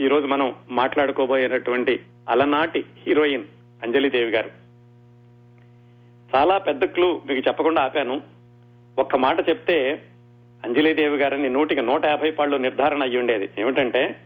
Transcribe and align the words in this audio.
ఈ 0.00 0.08
రోజు 0.08 0.26
మనం 0.26 0.54
మాట్లాడుకోబోయేటటువంటి 0.68 2.00
అలనాటి 2.28 2.84
హీరోయిన్ 3.06 3.44
అంజలిదేవి 3.82 4.30
గారు. 4.30 4.50
చాలా 6.36 6.58
పెద్ద 6.58 6.84
క్లూ 6.84 7.22
మీకు 7.26 7.48
చెప్పకుండా 7.48 7.82
ఆపాను. 7.82 8.22
ఒక్క 8.98 9.16
మాట 9.16 9.48
చెప్తే 9.48 10.02
అంజలిదేవి 10.64 11.16
గారిని 11.16 11.48
నూటికి 11.48 11.82
నూట 11.82 12.06
యాభై 12.06 12.30
పాళ్ళు 12.30 12.56
నిర్ధారణ 12.56 13.02
అయ్యి 13.02 13.18
ఉండేది. 13.18 13.48
ఏమిటంటే 13.58 14.16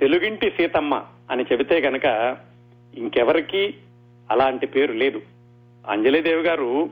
తెలుగింటి 0.00 0.50
సీతమ్మ 0.50 1.04
అని 1.30 1.44
చెబితే 1.52 1.80
గనక 1.80 2.36
ఇంకెవరికి 2.94 3.74
అలాంటి 4.30 4.66
పేరు 4.66 4.92
లేదు. 4.92 5.22
అంజలిదేవి 5.90 6.42
గారు 6.42 6.90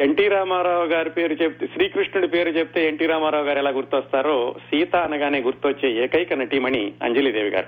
ఎన్టీ 0.00 0.28
రామారావు 0.28 0.84
గారి 0.84 1.10
పేరు 1.10 1.32
చెప్తే 1.32 1.66
శ్రీకృష్ణుడి 1.66 2.28
పేరు 2.28 2.48
చెప్తే 2.48 2.88
ఎన్టీ 2.88 3.06
రామారావు 3.06 3.44
గారు 3.44 3.58
ఎలా 3.58 3.70
గుర్తొస్తారో 3.70 4.54
సీత 4.58 4.96
అనగానే 4.96 5.40
గుర్తొచ్చే 5.40 5.90
ఏకైక 6.04 6.32
నటీమణి 6.32 6.92
అంజలిదేవి 7.02 7.50
గారు. 7.50 7.66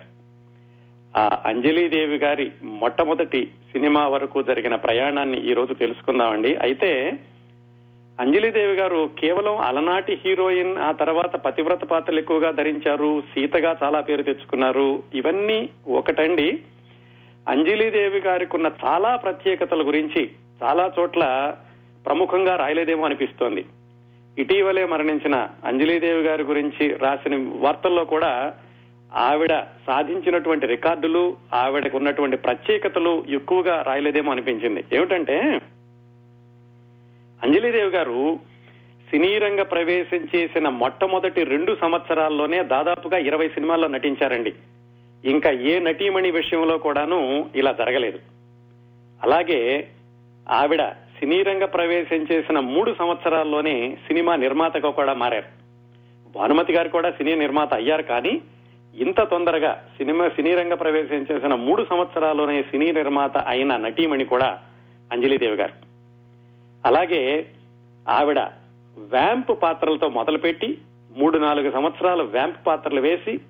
ఆ 1.16 1.38
అంజలిదేవి 1.46 2.16
గారి 2.16 2.50
మొట్టమొదటి 2.62 3.46
సినిమా 3.46 4.08
వరకు 4.08 4.42
జరిగిన 4.42 4.74
ప్రయాణాన్ని 4.74 5.40
ఈ 5.50 5.52
రోజు 5.52 5.74
తెలుసుకుందామండి. 5.74 6.56
అయితే 6.56 7.12
అంజలిదేవి 8.20 8.72
గారు 8.72 9.10
కేవలం 9.20 9.56
అలనాటి 9.58 10.18
హీరోయిన్ 10.24 10.78
ఆ 10.78 10.92
తర్వాత 10.92 11.36
పతివ్రత 11.36 11.84
పాత్రలు 11.84 12.18
ఎక్కువగా 12.18 12.50
ధరించారు 12.50 13.20
సీతగా 13.20 13.76
చాలా 13.82 14.00
పేరు 14.00 14.22
తెచ్చుకున్నారు. 14.22 15.02
ఇవన్నీ 15.14 15.68
ఒకటండి. 15.88 16.58
అంజలిదేవి 17.48 18.20
గారికి 18.20 18.56
ఉన్న 18.56 18.70
చాలా 18.84 19.16
ప్రత్యేకతల 19.16 19.86
గురించి 19.86 20.30
చాలా 20.62 20.92
చోట్ల 20.98 21.54
ప్రముఖంగా 22.06 22.56
రాయలేదేమో 22.56 23.04
అనిపిస్తోంది. 23.04 23.64
ఇటీవలే 24.38 24.84
మరణించిన 24.84 25.48
అంజలిదేవి 25.64 26.22
గారి 26.22 26.42
గురించి 26.42 26.96
రాసిన 26.96 27.52
వార్తల్లో 27.56 28.04
కూడా 28.04 28.54
ఆవిడ 29.14 29.60
సాధించినటువంటి 29.86 30.66
రికార్డులు 30.66 31.36
ఆవిడకు 31.54 31.96
ఉన్నటువంటి 31.96 32.36
ప్రత్యేకతలు 32.36 33.24
ఎక్కువగా 33.28 33.82
రాయలేదేమో 33.82 34.32
అనిపించింది. 34.32 34.84
ఏమిటంటే 34.92 35.60
అంజలిదేవి 37.42 37.90
గారు 37.90 38.38
సినీ 39.10 39.38
రంగ 39.38 39.62
ప్రవేశం 39.62 40.28
చేసిన 40.36 40.68
మొట్టమొదటి 40.68 41.44
రెండు 41.44 41.76
సంవత్సరాల్లోనే 41.80 42.62
దాదాపుగా 42.62 43.18
ఇరవై 43.18 43.48
సినిమాల్లో 43.48 43.88
నటించారండి. 43.88 44.52
ఇంకా 45.24 45.50
ఏ 45.50 45.78
నటీమణి 45.78 46.30
విషయంలో 46.30 46.78
కూడాను 46.78 47.50
ఇలా 47.56 47.72
జరగలేదు. 47.72 48.18
అలాగే 49.22 49.88
ఆవిడ 50.50 50.82
సినీ 51.18 51.42
రంగ 51.42 51.64
ప్రవేశం 51.64 52.26
చేసిన 52.32 52.58
మూడు 52.60 52.94
సంవత్సరాల్లోనే 52.98 53.98
సినిమా 54.06 54.36
నిర్మాతగా 54.36 54.90
కూడా 54.90 55.14
మారారు. 55.14 55.46
భానుమతి 56.38 56.72
గారు 56.72 56.88
కూడా 56.88 57.10
సినీ 57.10 57.34
నిర్మాత 57.34 57.74
అయ్యారు 57.74 58.02
కానీ 58.02 58.42
ఇంత 58.94 59.20
తొందరగా 59.20 59.88
సినిమా 59.96 60.28
సినీ 60.28 60.54
రంగ 60.54 60.74
ప్రవేశం 60.74 61.26
చేసిన 61.32 61.54
మూడు 61.54 61.86
సంవత్సరాల్లోనే 61.90 62.62
సినీ 62.62 62.92
నిర్మాత 62.92 63.36
అయిన 63.38 63.76
నటీమణి 63.76 64.24
కూడా 64.24 64.58
అంజలిదేవి 65.12 65.56
గారు. 65.56 65.72
అలాగే 66.86 67.46
ఆవిడ 68.08 68.38
వ్యాంప్ 68.98 69.62
పాత్రలతో 69.62 70.08
మొదలుపెట్టి 70.08 70.78
మూడు 71.16 71.38
నాలుగు 71.38 71.70
సంవత్సరాలు 71.70 72.22
వ్యాంప్ 72.22 72.66
పాత్రలు 72.66 73.00
వేసి 73.00 73.40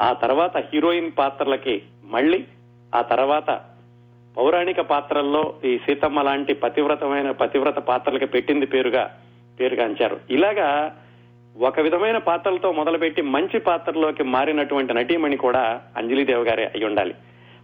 ఆ 0.00 0.12
తర్వాత 0.12 0.56
హీరోయిన్ 0.56 1.12
పాత్రలకి 1.18 1.82
మళ్ళీ 2.04 2.44
ఆ 2.94 3.02
తర్వాత 3.02 3.50
పౌరాణిక 4.36 4.80
పాత్రల్లో 4.80 5.54
ఈ 5.64 5.78
సీతమ్మ 5.78 6.22
లాంటి 6.22 6.54
పతివ్రతమైన 6.54 7.30
పతివ్రత 7.30 7.78
పాత్రలకి 7.78 8.26
పెట్టింది 8.26 8.66
పేరుగా 8.66 9.16
పేరుగాంచారు 9.60 10.20
ఇలాగా 10.30 10.96
ఒక 11.62 11.80
విధమైన 11.80 12.18
పాత్రలతో 12.18 12.72
మొదలుపెట్టి 12.72 13.22
మంచి 13.22 13.58
పాత్రలోకి 13.58 14.22
మారినటువంటి 14.22 14.94
నటీమణి 14.94 15.36
కూడా 15.36 15.82
అంజలిదేవి 15.96 16.44
గారే 16.44 16.64
అయి 16.64 16.84
ఉండాలి. 16.84 17.14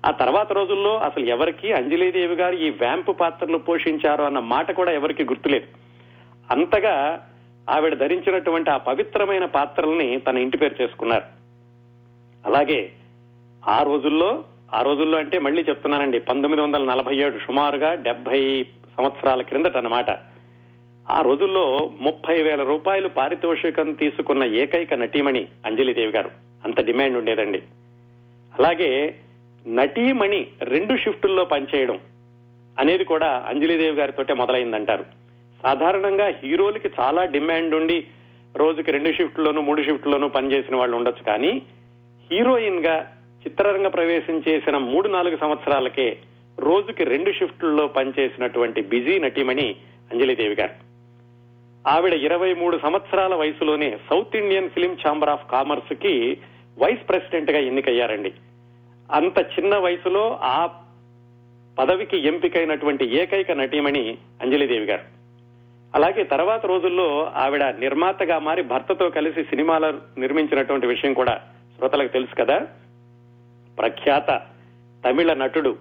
ఆ 0.07 0.11
తర్వాత 0.11 0.53
రోజుల్లో 0.53 0.99
అసలు 0.99 1.25
ఎవరికి 1.25 1.73
అంజలిదేవి 1.73 2.35
గారు 2.35 2.55
ఈ 2.55 2.71
వ్యాంపు 2.71 3.13
పాత్రలు 3.13 3.59
పోషించారు 3.59 4.23
అన్న 4.23 4.39
మాట 4.39 4.71
కూడా 4.71 4.93
ఎవరికి 4.93 5.25
గుర్తులేదు. 5.25 5.67
అంతగా 6.51 7.27
ఆవిడ 7.71 7.95
ధరించినటువంటి 7.95 8.71
ఆ 8.71 8.77
పవిత్రమైన 8.77 9.45
పాత్రల్ని 9.45 10.21
తన 10.21 10.39
ఇంటి 10.39 10.57
పేరు 10.57 10.83
చేసుకున్నారు. 10.83 11.25
అలాగే 12.47 12.91
ఆ 13.69 13.83
రోజుల్లో 13.83 14.45
ఆ 14.75 14.83
రోజుల్లో 14.83 15.19
అంటే 15.19 15.39
మళ్ళీ 15.39 15.63
చెప్తున్నానండి 15.63 16.21
పంతొమ్మిది 16.21 16.63
వందల 16.63 16.85
నలభై 16.85 17.17
ఏడు 17.17 17.39
సుమారుగా 17.39 17.95
డెబ్బై 17.95 18.67
సంవత్సరాల 18.97 19.43
క్రిందట 19.43 19.77
అన్నమాట. 19.77 20.11
ఆ 21.11 21.21
రోజుల్లో 21.21 21.91
ముప్పై 22.01 22.43
వేల 22.43 22.63
రూపాయలు 22.63 23.09
పారితోషికం 23.09 23.93
తీసుకున్న 23.93 24.45
ఏకైక 24.45 24.95
నటీమణి 24.95 25.47
అంజలిదేవి 25.67 26.13
గారు. 26.13 26.31
అంత 26.65 26.85
డిమాండ్ 26.85 27.19
ఉండేదండి. 27.19 27.63
అలాగే 28.59 29.15
నటీమణి 29.69 30.47
రెండు 30.63 30.97
షిఫ్టుల్లో 30.97 31.45
పనిచేయడం 31.45 31.99
అనేది 32.79 33.05
కూడా 33.05 33.45
అంజలిదేవి 33.49 33.97
గారితోటే 33.97 34.35
మొదలైందంటారు. 34.35 35.05
సాధారణంగా 35.63 36.29
హీరోలకి 36.29 36.91
చాలా 37.01 37.25
డిమాండ్ 37.25 37.75
ఉండి 37.75 38.07
రోజుకి 38.57 38.91
రెండు 38.91 39.13
షిఫ్ట్లోనూ 39.13 39.61
మూడు 39.61 39.83
షిఫ్ట్లోనూ 39.83 40.29
పనిచేసిన 40.29 40.77
వాళ్ళు 40.77 40.97
ఉండొచ్చు 40.97 41.23
కానీ 41.23 41.63
హీరోయిన్గా 42.33 43.16
చిత్రరంగ 43.47 43.87
ప్రవేశం 43.87 44.43
చేసిన 44.49 44.77
మూడు 44.77 45.09
నాలుగు 45.09 45.37
సంవత్సరాలకే 45.37 46.17
రోజుకి 46.59 47.05
రెండు 47.05 47.33
షిఫ్టుల్లో 47.33 47.87
పనిచేసినటువంటి 47.87 48.83
బిజీ 48.83 49.19
నటీమణి 49.19 49.77
అంజలిదేవి 50.13 50.55
గారు. 50.55 50.73
ఆవిడ 51.89 52.13
ఇరవై 52.13 52.55
మూడు 52.55 52.79
సంవత్సరాల 52.79 53.35
వయసులోనే 53.35 53.99
South 54.11 54.37
Indian 54.37 54.71
film 54.71 54.97
chamber 55.09 55.29
of 55.29 55.51
కామర్స్కి 55.51 56.39
vice 56.79 57.09
ప్రెసిడెంట్గా 57.09 57.59
ఎన్నికయ్యారండి. 57.59 58.33
అంత 59.13 59.39
చిన్న 59.39 59.77
వయసులో 59.77 60.39
ఆ 60.43 60.69
పదవికి 61.79 62.27
ఎంపికైనటువంటి 62.27 63.17
ఏకైక 63.17 63.53
నటీమణి 63.53 64.19
అంజలిదేవి 64.43 64.85
గారు. 64.85 65.03
అలాగే 65.95 66.25
తర్వాత 66.25 66.67
రోజుల్లో 66.67 67.33
ఆవిడ 67.37 67.65
నిర్మాతగా 67.65 68.39
మారి 68.39 68.63
భర్తతో 68.63 69.11
కలిసి 69.11 69.45
సినిమాలు 69.45 70.21
నిర్మించినటువంటి 70.21 70.87
విషయం 70.87 71.15
కూడా 71.15 71.41
శ్రోతలకు 71.77 72.13
తెలుసు 72.13 72.35
కదా. 72.35 72.67
ప్రఖ్యాత 73.79 74.43
తమిళ 75.05 75.33
నటుడు 75.33 75.77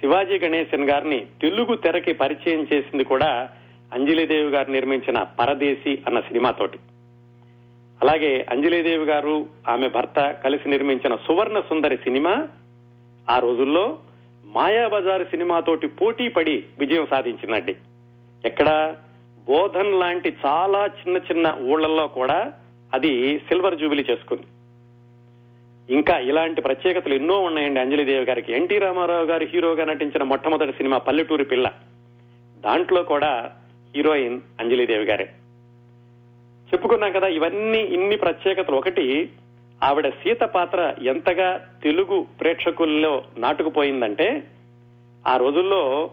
శివాజీ 0.00 0.38
గణేశన్ 0.38 0.90
గారిని 0.90 1.26
తెలుగు 1.40 1.74
తెరకి 1.74 2.12
పరిచయం 2.12 2.66
చేసింది 2.72 3.04
కూడా 3.04 3.48
అంజలిదేవి 3.92 4.50
గారు 4.50 4.70
నిర్మించిన 4.70 5.22
పరదేశి 5.22 5.98
అన్న 6.06 6.20
సినిమాతోటి. 6.20 6.78
అలాగే 8.02 8.46
అంజలిదేవి 8.50 9.04
గారు 9.04 9.46
ఆమె 9.68 9.88
భర్త 9.88 10.30
కలిసి 10.44 10.68
నిర్మించిన 10.68 11.16
సువర్ణ 11.16 11.60
సుందరి 11.60 11.96
సినిమా 11.96 12.48
ఆ 13.30 13.38
రోజుల్లో 13.38 13.98
మాయాబజార్ 14.44 15.24
సినిమాతోటి 15.24 15.86
పోటీ 15.86 16.28
పడి 16.28 16.64
విజయం 16.78 17.06
సాధించిందండి. 17.10 17.76
ఎక్కడ 18.44 18.96
బోధన్ 19.46 20.00
లాంటి 20.00 20.36
చాలా 20.46 20.86
చిన్న 20.86 21.16
చిన్న 21.16 21.56
ఊళ్ళల్లో 21.60 22.06
కూడా 22.06 22.52
అది 22.94 23.38
సిల్వర్ 23.38 23.78
జూబిలీ 23.78 24.04
చేసుకుంది. 24.10 24.42
ఇంకా 25.90 26.18
ఇలాంటి 26.18 26.60
ప్రత్యేకతలు 26.60 27.14
ఎన్నో 27.14 27.40
ఉన్నాయండి 27.40 27.80
అంజలిదేవి 27.80 28.24
గారికి. 28.24 28.52
ఎన్టీ 28.52 28.78
రామారావు 28.78 29.24
గారు 29.24 29.44
హీరోగా 29.44 29.84
నటించిన 29.84 30.22
మొట్టమొదటి 30.22 30.72
సినిమా 30.72 30.98
పల్లెటూరి 30.98 31.44
పిల్ల. 31.44 31.72
దాంట్లో 32.64 33.02
కూడా 33.02 33.52
హీరోయిన్ 33.96 34.40
అంజలిదేవి 34.60 35.04
గారే. 35.04 35.24
చెప్పుకున్నాం 36.74 37.12
కదా 37.12 37.26
ఇవన్నీ 37.26 37.78
ఇన్ని 37.78 38.16
ప్రత్యేకతలు. 38.16 38.76
ఒకటి 38.76 39.28
ఆవిడ 39.82 40.08
సీత 40.08 40.40
పాత్ర 40.40 40.94
ఎంతగా 41.02 41.68
తెలుగు 41.82 42.26
ప్రేక్షకుల్లో 42.40 43.24
నాటుకుపోయిందంటే 43.38 44.42
ఆ 45.28 45.36
రోజుల్లో 45.36 46.10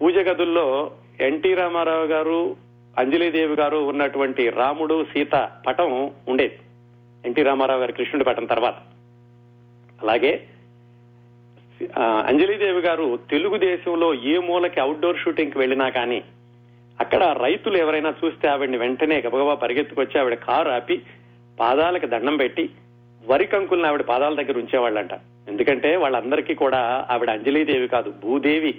పూజ 0.00 0.16
గదుల్లో 0.16 0.90
ఎన్టీ 1.20 1.54
రామారావు 1.54 2.04
గారు 2.04 2.56
అంజలిదేవి 2.98 3.54
గారు 3.54 3.76
ఉన్నటువంటి 3.76 4.50
రాముడు 4.50 5.04
సీత 5.04 5.50
పటం 5.66 6.10
ఉండేది. 6.28 6.58
ఎన్టీ 7.24 7.42
రామారావు 7.42 7.80
గారి 7.80 7.92
కృష్ణుడి 7.92 8.24
పటం 8.24 8.44
తర్వాత. 8.44 8.78
అలాగే 10.02 10.32
అంజలిదేవి 12.28 12.80
గారు 12.80 13.06
తెలుగుదేశంలో 13.30 14.08
ఏ 14.14 14.34
మూలకి 14.38 14.78
అవుట్డోర్ 14.80 15.22
షూటింగ్కి 15.22 15.58
వెళ్ళినా 15.58 15.88
కానీ 15.88 16.20
అక్కడ 17.00 17.22
రైతులు 17.42 17.76
ఎవరైనా 17.76 18.10
చూస్తే 18.20 18.46
ఆవిడని 18.48 18.76
వెంటనే 18.76 19.16
గబగబా 19.26 19.54
పరిగెత్తుకొచ్చి 19.54 20.16
ఆవిడ 20.20 20.34
కారు 20.34 20.70
ఆపి 20.70 20.96
పాదాలకు 21.60 22.06
దండం 22.06 22.36
పెట్టి 22.36 22.64
వరి 23.22 23.46
కంకుల్ని 23.46 23.86
ఆవిడ 23.88 24.02
పాదాల 24.02 24.34
దగ్గర 24.34 24.56
ఉంచేవాళ్ళంట. 24.58 25.14
ఎందుకంటే 25.48 25.96
వాళ్ళందరికీ 25.96 26.54
కూడా 26.54 27.06
ఆవిడ 27.10 27.30
అంజలీదేవి 27.30 27.88
కాదు 27.88 28.10
భూదేవి 28.24 28.72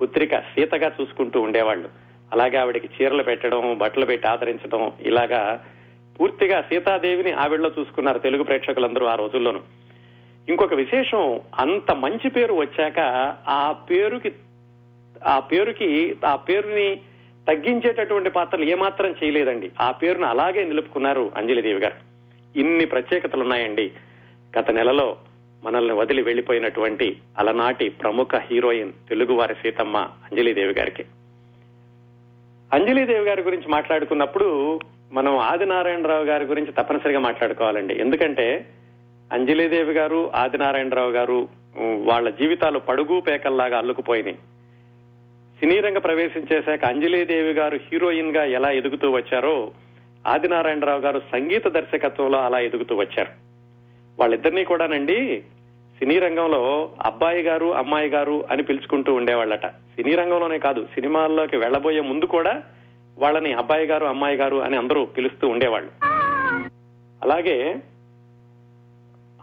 పుత్రిక 0.00 0.34
సీతగా 0.52 0.88
చూసుకుంటూ 1.00 1.40
ఉండేవాళ్ళు. 1.40 1.88
అలాగే 2.32 2.56
ఆవిడకి 2.56 2.88
చీరలు 2.94 3.22
పెట్టడం 3.22 3.78
బట్టలు 3.78 4.06
పెట్టి 4.06 4.26
ఆదరించడం 4.28 4.92
ఇలాగా 5.00 5.40
పూర్తిగా 6.20 6.60
సీతాదేవిని 6.60 7.32
ఆవిడలో 7.32 7.72
చూసుకున్నారు 7.78 8.18
తెలుగు 8.18 8.42
ప్రేక్షకులందరూ 8.42 9.06
ఆ 9.06 9.14
రోజుల్లోనూ. 9.14 9.60
ఇంకొక 10.48 10.74
విశేషం 10.74 11.40
అంత 11.58 11.90
మంచి 11.92 12.30
పేరు 12.30 12.54
వచ్చాక 12.54 12.98
ఆ 13.48 13.72
పేరుకి 13.72 14.32
ఆ 15.26 15.40
పేరుకి 15.40 16.16
ఆ 16.26 16.36
పేరుని 16.36 17.00
తగ్గించేటటువంటి 17.48 18.30
పాత్రలు 18.30 18.64
ఏమాత్రం 18.64 19.14
చేయలేదండి. 19.24 19.70
ఆ 19.80 19.90
పేరును 19.90 20.26
అలాగే 20.26 20.64
నిలుపుకున్నారు 20.64 21.32
అంజలిదేవి 21.36 21.80
గారు. 21.80 21.94
ఇన్ని 22.58 22.84
ప్రత్యేకతలు 22.84 23.40
ఉన్నాయండి 23.40 23.92
గత 24.58 24.70
నెలలో 24.70 25.16
మనల్ని 25.64 25.94
వదిలి 25.94 26.22
వెళ్ళిపోయినటువంటి 26.22 27.16
అలనాటి 27.38 27.88
ప్రముఖ 27.88 28.28
హీరోయిన్ 28.36 28.92
తెలుగువారి 29.08 29.54
సీతమ్మ 29.54 29.96
అంజలిదేవి 29.96 30.74
గారికి. 30.74 31.04
అంజలిదేవి 32.72 33.24
గారి 33.24 33.42
గురించి 33.42 33.68
మాట్లాడుకున్నప్పుడు 33.68 34.80
మనం 35.14 35.36
ఆదినారాయణరావు 35.38 36.24
గారి 36.24 36.44
గురించి 36.44 36.72
తప్పనిసరిగా 36.72 37.18
మాట్లాడుకోవాలండి. 37.18 37.94
ఎందుకంటే 37.94 38.46
అంజలీదేవి 39.32 39.92
గారు 39.92 40.30
ఆదినారాయణరావు 40.34 41.10
గారు 41.10 41.48
వాళ్ళ 41.78 42.30
జీవితాలు 42.30 42.78
పడుగు 42.78 43.20
పేకల్లాగా 43.20 43.78
అల్లుకుపోయినాయి. 43.78 44.34
సినీ 45.60 45.80
రంగ 45.80 45.98
ప్రవేశం 45.98 46.42
చేశాక 46.52 46.84
అంజలీదేవి 46.84 47.52
గారు 47.52 47.78
హీరోయిన్గా 47.86 48.44
ఎలా 48.44 48.70
ఎదుగుతూ 48.70 49.10
వచ్చారో 49.10 49.70
ఆదినారాయణరావు 50.26 51.00
గారు 51.00 51.22
సంగీత 51.32 51.66
దర్శకత్వంలో 51.68 52.38
అలా 52.38 52.58
ఎదుగుతూ 52.58 52.96
వచ్చారు. 52.96 53.32
వాళ్ళిద్దరినీ 54.18 54.64
కూడానండి 54.64 55.42
సినీ 55.98 56.18
రంగంలో 56.18 56.90
అబ్బాయి 57.02 57.42
గారు 57.42 57.74
అమ్మాయి 57.74 58.08
గారు 58.08 58.44
అని 58.50 58.62
పిలుచుకుంటూ 58.62 59.14
ఉండేవాళ్ళట. 59.14 59.66
సినీ 59.66 60.14
రంగంలోనే 60.14 60.58
కాదు 60.58 60.88
సినిమాల్లోకి 60.94 61.56
వెళ్ళబోయే 61.56 62.00
ముందు 62.00 62.24
కూడా 62.24 62.62
వాళ్ళని 63.18 63.52
అబ్బాయి 63.52 63.86
గారు 63.86 64.06
అమ్మాయి 64.06 64.36
గారు 64.36 64.56
అని 64.56 64.76
అందరూ 64.76 65.04
పిలుస్తూ 65.04 65.48
ఉండేవాళ్ళు. 65.48 65.90
అలాగే 67.22 67.82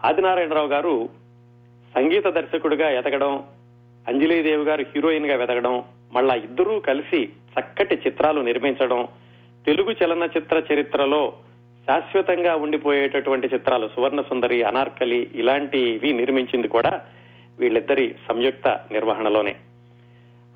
ఆదినారాయణరావు 0.04 0.68
గారు 0.68 1.08
సంగీత 1.96 2.26
దర్శకుడిగా 2.26 2.90
ఎదగడం 2.90 3.44
అంజలీదేవి 4.08 4.62
గారు 4.62 4.82
హీరోయిన్గా 4.82 5.36
వెదగడం 5.36 5.82
మళ్ళా 6.12 6.34
ఇద్దరూ 6.34 6.80
కలిసి 6.80 7.24
చక్కటి 7.24 7.94
చిత్రాలు 7.94 8.40
నిర్మించడం 8.40 9.08
తెలుగు 9.66 9.96
చలనచిత్ర 10.04 10.62
చరిత్రలో 10.72 11.32
శాశ్వతంగా 11.86 12.54
ఉండిపోయేటటువంటి 12.54 13.46
చిత్రాలు 13.46 13.90
సువర్ణ 13.96 14.20
సుందరి 14.20 14.62
అనార్కలి 14.62 15.30
ఇలాంటివి 15.34 16.12
నిర్మించింది 16.12 16.68
కూడా 16.68 17.00
వీళ్ళిద్దరి 17.58 18.14
సంయుక్త 18.28 18.80
నిర్వహణలోనే. 18.92 19.56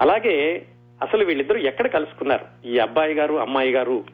అలాగే 0.01 0.67
అసలు 1.03 1.25
వీళ్ళిద్దరూ 1.25 1.59
ఎక్కడ 1.59 1.87
కలుసుకున్నారు? 1.87 2.67
ఈ 2.67 2.79
అబ్బాయి 2.79 3.15
గారు 3.15 3.35
అమ్మాయి 3.35 3.73
గారు 3.73 4.05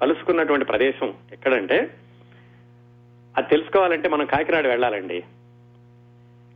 కలుసుకున్నటువంటి 0.00 0.64
ప్రదేశం 0.64 1.14
ఎక్కడంటే 1.32 1.90
అది 3.36 3.48
తెలుసుకోవాలంటే 3.48 4.08
మనం 4.08 4.26
కాకినాడ 4.26 4.66
వెళ్ళాలండి. 4.66 5.24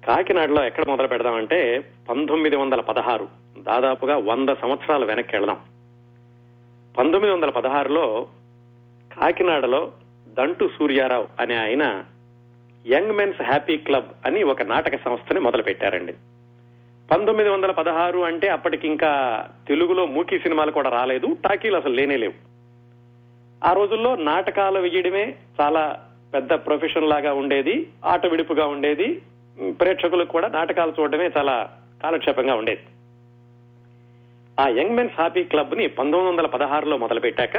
కాకినాడలో 0.06 0.64
ఎక్కడ 0.66 0.84
మొదలు 0.88 1.08
పెడదామంటే 1.08 1.84
పంతొమ్మిది 2.08 2.56
వందల 2.56 2.80
పదహారు 2.80 3.28
దాదాపుగా 3.58 4.16
వంద 4.16 4.48
సంవత్సరాల 4.48 5.04
వెనక్కి 5.04 5.36
వెళదాం. 5.36 5.60
పంతొమ్మిది 6.98 7.34
వందల 7.34 7.50
పదహారులో 7.50 8.28
కాకినాడలో 9.20 9.92
దంటు 10.28 10.70
సూర్యారావు 10.78 11.28
అనే 11.40 11.56
ఆయన 11.56 12.04
యంగ్ 12.86 13.12
మెన్స్ 13.12 13.42
హ్యాపీ 13.42 13.76
క్లబ్ 13.76 14.26
అని 14.26 14.42
ఒక 14.42 14.62
నాటక 14.62 15.04
సంస్థని 15.04 15.40
మొదలు 15.40 15.62
పెట్టారండి 15.62 16.14
పంతొమ్మిది 17.10 17.50
వందల 17.50 17.70
పదహారు 17.70 18.18
అంటే 18.18 18.48
అప్పటికి 18.48 18.86
ఇంకా 18.86 19.44
తెలుగులో 19.68 20.06
మూకీ 20.06 20.38
సినిమాలు 20.38 20.70
కూడా 20.70 20.90
రాలేదు. 20.90 21.26
టాకీలు 21.26 21.76
అసలు 21.76 21.94
లేనే 21.94 22.16
లేవు. 22.16 22.32
ఆ 23.64 23.72
రోజుల్లో 23.72 24.16
నాటకాలు 24.16 24.78
వేయడమే 24.78 25.34
చాలా 25.60 26.00
పెద్ద 26.34 26.52
ప్రొఫెషన్ 26.52 27.08
లాగా 27.08 27.34
ఉండేది. 27.34 27.88
ఆట 28.04 28.26
విడుపుగా 28.26 28.66
ఉండేది. 28.66 29.22
ప్రేక్షకులకు 29.70 30.28
కూడా 30.28 30.48
నాటకాలు 30.48 30.92
చూడడమే 31.00 31.30
చాలా 31.36 31.70
కాలక్షేపంగా 32.02 32.54
ఉండేది. 32.54 32.80
ఆ 34.60 34.68
యంగ్ 34.68 34.96
మెన్స్ 34.96 35.14
హ్యాపీ 35.14 35.44
క్లబ్ని 35.44 35.86
పంతొమ్మిది 35.86 36.30
వందల 36.30 36.46
పదహారులో 36.46 36.96
మొదలు 36.96 37.20
పెట్టాక 37.20 37.56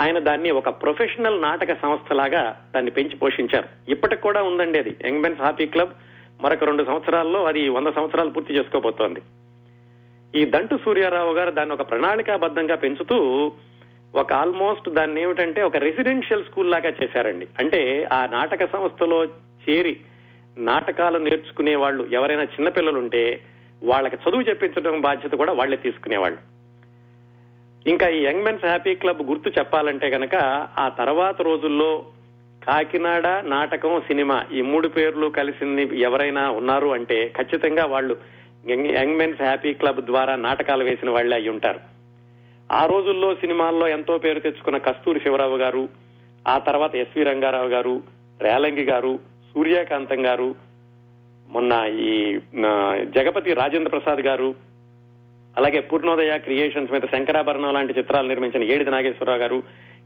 ఆయన 0.00 0.18
దాన్ని 0.18 0.50
ఒక 0.50 0.68
ప్రొఫెషనల్ 0.68 1.42
నాటక 1.42 1.72
సంస్థలాగా 1.82 2.60
దాన్ని 2.74 2.90
పెంచి 2.90 3.16
పోషించారు. 3.16 3.90
ఇప్పటికి 3.90 4.22
కూడా 4.22 4.42
ఉందండి 4.42 4.78
అది. 4.78 4.96
యంగ్ 5.06 5.22
మెన్స్ 5.22 5.40
హ్యాపీ 5.40 5.66
క్లబ్ 5.66 5.90
మరొక 6.42 6.64
రెండు 6.64 6.84
సంవత్సరాల్లో 6.84 7.44
అది 7.44 7.68
వంద 7.68 7.86
సంవత్సరాలు 7.86 8.30
పూర్తి 8.30 8.54
చేసుకోబోతోంది. 8.54 9.22
ఈ 10.34 10.44
దంటు 10.44 10.78
సూర్యారావు 10.84 11.32
గారు 11.32 11.50
దాన్ని 11.50 11.74
ఒక 11.74 11.90
ప్రణాళికాబద్ధంగా 11.90 12.74
పెంచుతూ 12.74 13.52
ఒక 14.14 14.32
ఆల్మోస్ట్ 14.32 14.90
దాన్ని 14.90 15.22
ఏమిటంటే 15.22 15.62
ఒక 15.62 15.76
రెసిడెన్షియల్ 15.76 16.44
స్కూల్ 16.44 16.70
లాగా 16.70 16.92
చేశారండి. 17.02 17.46
అంటే 17.58 18.08
ఆ 18.12 18.26
నాటక 18.26 18.72
సంస్థలో 18.72 19.24
చేరి 19.24 19.96
నాటకాలు 20.56 21.18
నేర్చుకునే 21.18 21.74
వాళ్ళు 21.74 22.04
ఎవరైనా 22.04 22.42
చిన్నపిల్లలు 22.42 22.98
ఉంటే 22.98 23.40
వాళ్ళకి 23.84 24.16
చదువు 24.16 24.42
చెప్పించడం 24.42 25.00
బాధ్యత 25.00 25.32
కూడా 25.32 25.52
వాళ్ళే 25.52 25.76
తీసుకునేవాళ్ళు. 25.76 26.38
ఇంకా 27.88 28.08
ఈ 28.08 28.24
యంగ్ 28.24 28.44
మెన్స్ 28.44 28.64
హ్యాపీ 28.64 28.94
క్లబ్ 28.94 29.22
గుర్తు 29.22 29.48
చెప్పాలంటే 29.48 30.10
కనుక 30.10 30.34
ఆ 30.78 30.88
తర్వాత 30.88 31.42
రోజుల్లో 31.42 32.06
కాకినాడ 32.66 33.26
నాటకం 33.44 34.00
సినిమా 34.00 34.36
ఈ 34.52 34.60
మూడు 34.62 34.88
పేర్లు 34.88 35.26
కలిసింది 35.30 35.82
ఎవరైనా 36.00 36.50
ఉన్నారు 36.50 36.88
అంటే 36.92 37.18
ఖచ్చితంగా 37.36 37.84
వాళ్ళు 37.84 38.14
యంగ్ 38.96 39.16
మెన్స్ 39.16 39.42
హ్యాపీ 39.42 39.72
క్లబ్ 39.72 40.00
ద్వారా 40.00 40.34
నాటకాలు 40.36 40.84
వేసిన 40.84 41.10
వాళ్ళే 41.10 41.36
అయి 41.36 41.48
ఉంటారు. 41.48 41.80
ఆ 42.70 42.82
రోజుల్లో 42.86 43.34
సినిమాల్లో 43.34 43.88
ఎంతో 43.88 44.18
పేరు 44.18 44.40
తెచ్చుకున్న 44.40 44.78
కస్తూరి 44.78 45.20
శివరావు 45.20 45.56
గారు 45.56 45.82
ఆ 46.46 46.58
తర్వాత 46.58 46.94
ఎస్వి 46.94 47.24
రంగారావు 47.24 47.68
గారు 47.68 47.94
రేలంగి 48.40 48.84
గారు 48.84 49.12
సూర్యకాంతం 49.50 50.24
గారు 50.26 50.48
మొన్న 51.48 51.72
ఈ 52.04 52.14
జగపతి 53.16 53.54
రాజేంద్ర 53.54 53.90
ప్రసాద్ 53.90 54.22
గారు 54.26 54.48
అలాగే 55.56 55.80
పూర్ణోదయ 55.80 56.38
క్రియేషన్స్ 56.38 56.92
మీద 56.92 57.06
శంకరాభరణం 57.12 57.74
లాంటి 57.74 57.98
చిత్రాలు 57.98 58.28
నిర్మించిన 58.28 58.64
ఏడిది 58.74 58.90
నాగేశ్వరరావు 58.90 59.40
గారు 59.40 59.58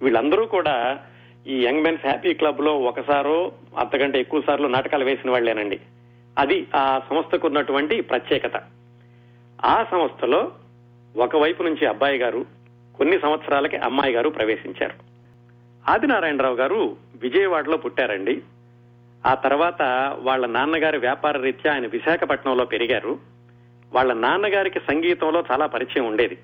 వీళ్ళందరూ 0.02 0.46
కూడా 0.46 0.75
ఈ 1.46 1.67
యంగ్ 1.67 1.82
మెన్స్ 1.82 2.06
హ్యాపీ 2.06 2.35
క్లబ్లో 2.35 2.79
ఒకసారో 2.79 3.52
అంతకంటే 3.79 4.20
ఎక్కువ 4.20 4.43
సార్లు 4.46 4.69
నాటకాలు 4.69 5.05
వేసిన 5.05 5.31
వాళ్ళేనండి 5.31 5.81
అది 6.38 6.67
ఆ 6.76 7.00
సంస్థకు 7.11 7.46
ఉన్నటువంటి 7.46 8.00
ప్రత్యేకత. 8.00 8.62
ఆ 9.64 9.85
సంస్థలో 9.90 10.52
ఒకవైపు 11.17 11.62
నుంచి 11.62 11.87
అబ్బాయి 11.87 12.19
గారు 12.19 12.46
కొన్ని 12.96 13.20
సంవత్సరాలకి 13.20 13.76
అమ్మాయి 13.76 14.14
గారు 14.14 14.29
ప్రవేశించారు. 14.29 14.94
ఆదినారాయణరావు 15.90 16.55
గారు 16.55 16.96
విజయవాడలో 17.23 17.76
పుట్టారండి. 17.76 18.43
ఆ 19.26 19.34
తర్వాత 19.34 19.82
వాళ్ళ 20.19 20.46
నాన్నగారి 20.46 20.99
వ్యాపార 20.99 21.37
రీత్యా 21.37 21.73
ఆయన 21.73 21.87
విశాఖపట్నంలో 21.87 22.64
పెరిగారు. 22.64 23.19
వాళ్ళ 23.93 24.12
నాన్నగారికి 24.12 24.79
సంగీతంలో 24.79 25.44
చాలా 25.52 25.67
పరిచయం 25.67 26.06
ఉండేది. 26.06 26.38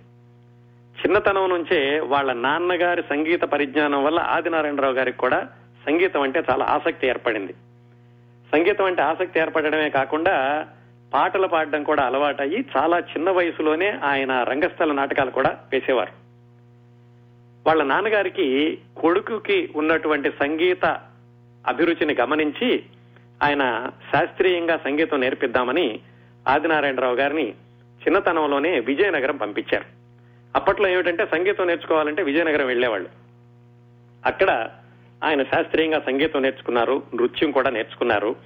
చిన్నతనం 1.00 1.48
నుంచే 1.48 2.00
వాళ్ళ 2.00 2.32
నాన్నగారి 2.32 3.02
సంగీత 3.02 3.42
పరిజ్ఞానం 3.42 4.04
వల్ల 4.04 4.18
ఆదినారాయణరావు 4.18 4.94
గారికి 4.94 5.18
కూడా 5.18 5.48
సంగీతం 5.86 6.20
అంటే 6.20 6.42
చాలా 6.50 6.64
ఆసక్తి 6.64 7.06
ఏర్పడింది. 7.06 7.52
సంగీతం 8.52 8.84
అంటే 8.84 9.02
ఆసక్తి 9.02 9.40
ఏర్పడడమే 9.40 9.90
కాకుండా 9.90 10.66
పాటలు 11.14 11.46
పాడడం 11.46 11.82
కూడా 11.82 12.02
అలవాటయ్యి 12.02 12.64
చాలా 12.76 12.98
చిన్న 12.98 13.30
వయసులోనే 13.30 13.98
ఆయన 14.04 14.42
రంగస్థల 14.42 14.92
నాటకాలు 14.92 15.30
కూడా 15.30 15.58
వేసేవారు. 15.72 16.12
వాళ్ళ 17.66 17.82
నాన్నగారికి 17.82 18.78
కొడుకుకి 18.96 19.72
ఉన్నటువంటి 19.76 20.30
సంగీత 20.30 20.84
అభిరుచిని 21.66 22.16
గమనించి 22.20 22.82
ఆయన 23.42 23.90
శాస్త్రీయంగా 24.12 24.76
సంగీతం 24.76 25.20
నేర్పిద్దామని 25.20 26.00
ఆదినారాయణరావు 26.48 27.14
గారిని 27.14 27.50
చిన్నతనంలోనే 28.04 28.80
విజయనగరం 28.80 29.36
పంపించారు. 29.36 29.93
అప్పట్లో 30.56 30.88
ఏమిటంటే 30.88 31.26
సంగీతం 31.26 31.66
నేర్చుకోవాలంటే 31.66 32.22
విజయనగరం 32.22 32.66
వెళ్ళేవాళ్ళు 32.66 33.08
అక్కడ 34.26 34.70
ఆయన 35.24 35.42
శాస్త్రీయంగా 35.42 36.00
సంగీతం 36.00 36.42
నేర్చుకున్నారు 36.42 37.02
నృత్యం 37.14 37.50
కూడా 37.50 37.70
నేర్చుకున్నారు. 37.70 38.36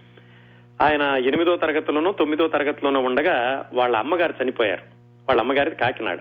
ఆయన 0.83 1.03
ఎనిమిదో 1.03 1.57
తరగతిలోనూ 1.57 2.13
తొమ్మిదో 2.13 2.49
తరగతిలోనూ 2.49 3.01
ఉండగా 3.01 3.69
వాళ్ళ 3.73 3.97
అమ్మగారు 3.97 4.35
చనిపోయారు. 4.43 4.83
వాళ్ళ 5.29 5.41
అమ్మగారిది 5.41 5.77
కాకినాడ. 5.77 6.19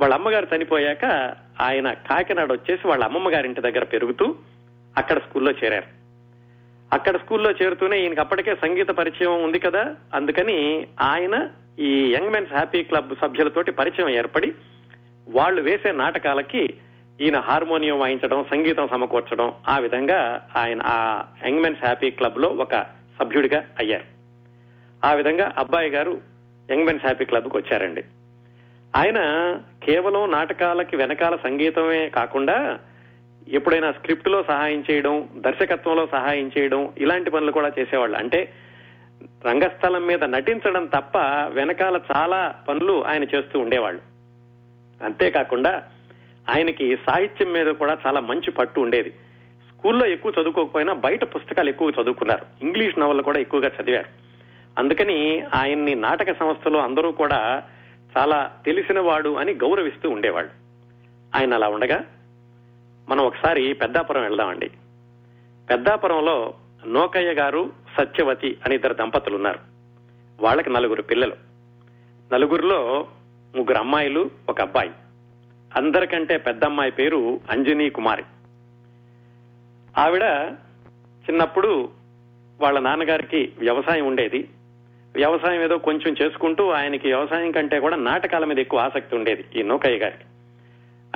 వాళ్ళ 0.00 0.14
అమ్మగారు 0.14 0.48
చనిపోయాక 0.56 1.34
ఆయన 1.60 1.92
కాకినాడ 1.92 2.52
వచ్చేసి 2.52 2.88
వాళ్ళ 2.88 3.04
అమ్మమ్మ 3.04 3.34
గారింటి 3.34 3.60
దగ్గర 3.60 3.84
పెరుగుతూ 3.84 4.36
అక్కడ 4.96 5.18
స్కూల్లో 5.18 5.52
చేరారు. 5.52 6.02
అక్కడ 6.92 7.16
స్కూల్లో 7.16 7.50
చేరుతూనే 7.50 8.00
ఈయనకి 8.00 8.20
అప్పటికే 8.20 8.54
సంగీత 8.54 8.88
పరిచయం 8.88 9.44
ఉంది 9.44 9.58
కదా 9.58 9.96
అందుకని 10.14 10.86
ఆయన 11.00 11.50
ఈ 11.78 12.14
యంగ్ 12.14 12.32
మెన్స్ 12.32 12.52
హ్యాపీ 12.52 12.82
క్లబ్ 12.82 13.14
సభ్యులతోటి 13.22 13.72
పరిచయం 13.72 14.08
ఏర్పడి 14.08 14.54
వాళ్ళు 15.28 15.62
వేసే 15.62 15.92
నాటకాలకి 15.92 16.74
ఈయన 17.20 17.38
హార్మోనియం 17.38 17.98
వాయించడం 17.98 18.44
సంగీతం 18.50 18.88
సమకూర్చడం 18.88 19.52
ఆ 19.68 19.78
విధంగా 19.78 20.48
ఆయన 20.56 20.82
ఆ 20.86 21.24
యంగ్ 21.46 21.62
మెన్స్ 21.62 21.84
హ్యాపీ 21.84 22.10
క్లబ్లో 22.10 22.48
ఒక 22.48 22.86
సభ్యుడిగా 23.20 23.64
అయ్యారు. 23.78 24.04
ఆ 25.06 25.12
విధంగా 25.12 25.52
అబ్బాయి 25.58 25.90
గారు 25.90 26.20
యంగ్ 26.70 26.84
మెన్స్ 26.84 27.04
హ్యాపీ 27.04 27.24
క్లబ్కు 27.24 27.58
వచ్చారండి. 27.58 28.04
ఆయన 28.96 29.20
కేవలం 29.84 30.30
నాటకాలకి 30.30 30.96
వెనకాల 30.96 31.36
సంగీతమే 31.36 32.08
కాకుండా 32.08 32.78
ఎప్పుడైనా 33.48 33.92
స్క్రిప్ట్లో 33.92 34.42
సహాయం 34.42 34.84
చేయడం 34.90 35.28
దర్శకత్వంలో 35.36 36.08
సహాయం 36.12 36.50
చేయడం 36.58 36.92
ఇలాంటి 36.98 37.30
పనులు 37.30 37.52
కూడా 37.52 37.72
చేసేవాళ్ళు. 37.78 38.16
అంటే 38.16 38.52
రంగస్థలం 39.46 40.06
మీద 40.06 40.24
నటించడం 40.24 40.86
తప్ప 40.86 41.18
వెనకాల 41.48 42.00
చాలా 42.16 42.54
పనులు 42.68 43.04
ఆయన 43.04 43.24
చేస్తూ 43.24 43.58
ఉండేవాళ్ళు. 43.58 44.11
అంతేకాకుండా 45.02 45.82
ఆయనకి 46.50 46.96
సాహిత్యం 46.96 47.52
మీద 47.52 47.66
కూడా 47.66 47.98
చాలా 48.06 48.20
మంచి 48.20 48.50
పట్టు 48.50 48.80
ఉండేది. 48.80 49.10
స్కూల్లో 49.68 50.06
ఎక్కువ 50.06 50.32
చదువుకోకపోయినా 50.40 50.92
బయట 50.92 51.24
పుస్తకాలు 51.24 51.68
ఎక్కువ 51.68 51.90
చదువుకున్నారు. 51.90 52.46
ఇంగ్లీష్ 52.62 52.98
నవలు 52.98 53.22
కూడా 53.22 53.38
ఎక్కువగా 53.40 53.70
చదివారు. 53.82 54.06
అందుకని 54.78 55.40
ఆయన్ని 55.54 55.94
నాటక 55.94 56.38
సంస్థలో 56.38 56.78
అందరూ 56.78 57.12
కూడా 57.12 57.62
చాలా 58.18 58.56
తెలిసిన 58.64 59.00
వాడు 59.00 59.34
అని 59.34 59.52
గౌరవిస్తూ 59.52 60.10
ఉండేవాళ్ళు. 60.10 60.50
ఆయన 61.36 61.54
అలా 61.54 61.68
ఉండగా 61.68 62.04
మనం 63.08 63.24
ఒకసారి 63.24 63.72
పెద్దాపురం 63.72 64.22
వెళ్దామండి. 64.22 64.70
పెద్దాపురంలో 65.70 66.54
నోకయ్య 66.86 67.32
గారు 67.32 67.72
సత్యవతి 67.98 68.58
అని 68.64 68.74
ఇద్దరు 68.74 68.94
దంపతులు 68.94 69.36
ఉన్నారు 69.36 69.58
వాళ్ళకి 70.40 70.70
నలుగురు 70.70 71.02
పిల్లలు. 71.02 71.36
నలుగురిలో 72.32 73.06
ముగ్గురు 73.56 73.78
అమ్మాయిలు 73.78 74.30
ఒక 74.52 74.60
అబ్బాయి. 74.60 74.90
అందరికంటే 75.76 76.36
పెద్ద 76.36 76.64
అమ్మాయి 76.64 76.90
పేరు 76.90 77.40
అంజనీ 77.50 77.90
కుమారి. 77.90 78.22
ఆవిడ 79.98 80.22
చిన్నప్పుడు 81.30 81.88
వాళ్ళ 82.60 82.78
నాన్నగారికి 82.78 83.52
వ్యవసాయం 83.58 84.06
ఉండేది. 84.06 84.48
వ్యవసాయం 85.14 85.62
ఏదో 85.62 85.78
కొంచెం 85.78 86.16
చేసుకుంటూ 86.22 86.70
ఆయనకి 86.70 87.06
వ్యవసాయం 87.06 87.50
కంటే 87.50 87.80
కూడా 87.80 87.96
నాటకాల 87.96 88.44
మీద 88.44 88.58
ఎక్కువ 88.58 88.80
ఆసక్తి 88.80 89.16
ఉండేది 89.16 89.44
ఈ 89.56 89.62
నౌకయ్య 89.62 89.98
గారికి. 89.98 90.24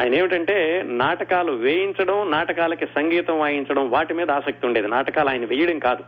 ఆయన 0.00 0.14
ఏమిటంటే 0.14 0.82
నాటకాలు 0.86 1.52
వేయించడం 1.52 2.30
నాటకాలకి 2.30 2.86
సంగీతం 2.86 3.38
వాయించడం 3.38 3.90
వాటి 3.90 4.14
మీద 4.14 4.30
ఆసక్తి 4.30 4.66
ఉండేది. 4.66 4.88
నాటకాలు 4.88 5.28
ఆయన 5.28 5.44
వేయడం 5.44 5.78
కాదు. 5.78 6.04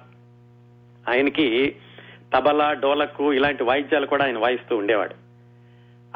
ఆయనకి 1.09 1.77
తబలా 2.37 2.73
డోలకు 2.73 3.33
ఇలాంటి 3.33 3.63
వాయిద్యాలు 3.63 4.07
కూడా 4.07 4.25
ఆయన 4.25 4.39
వాయిస్తూ 4.39 4.77
ఉండేవాడు. 4.77 5.28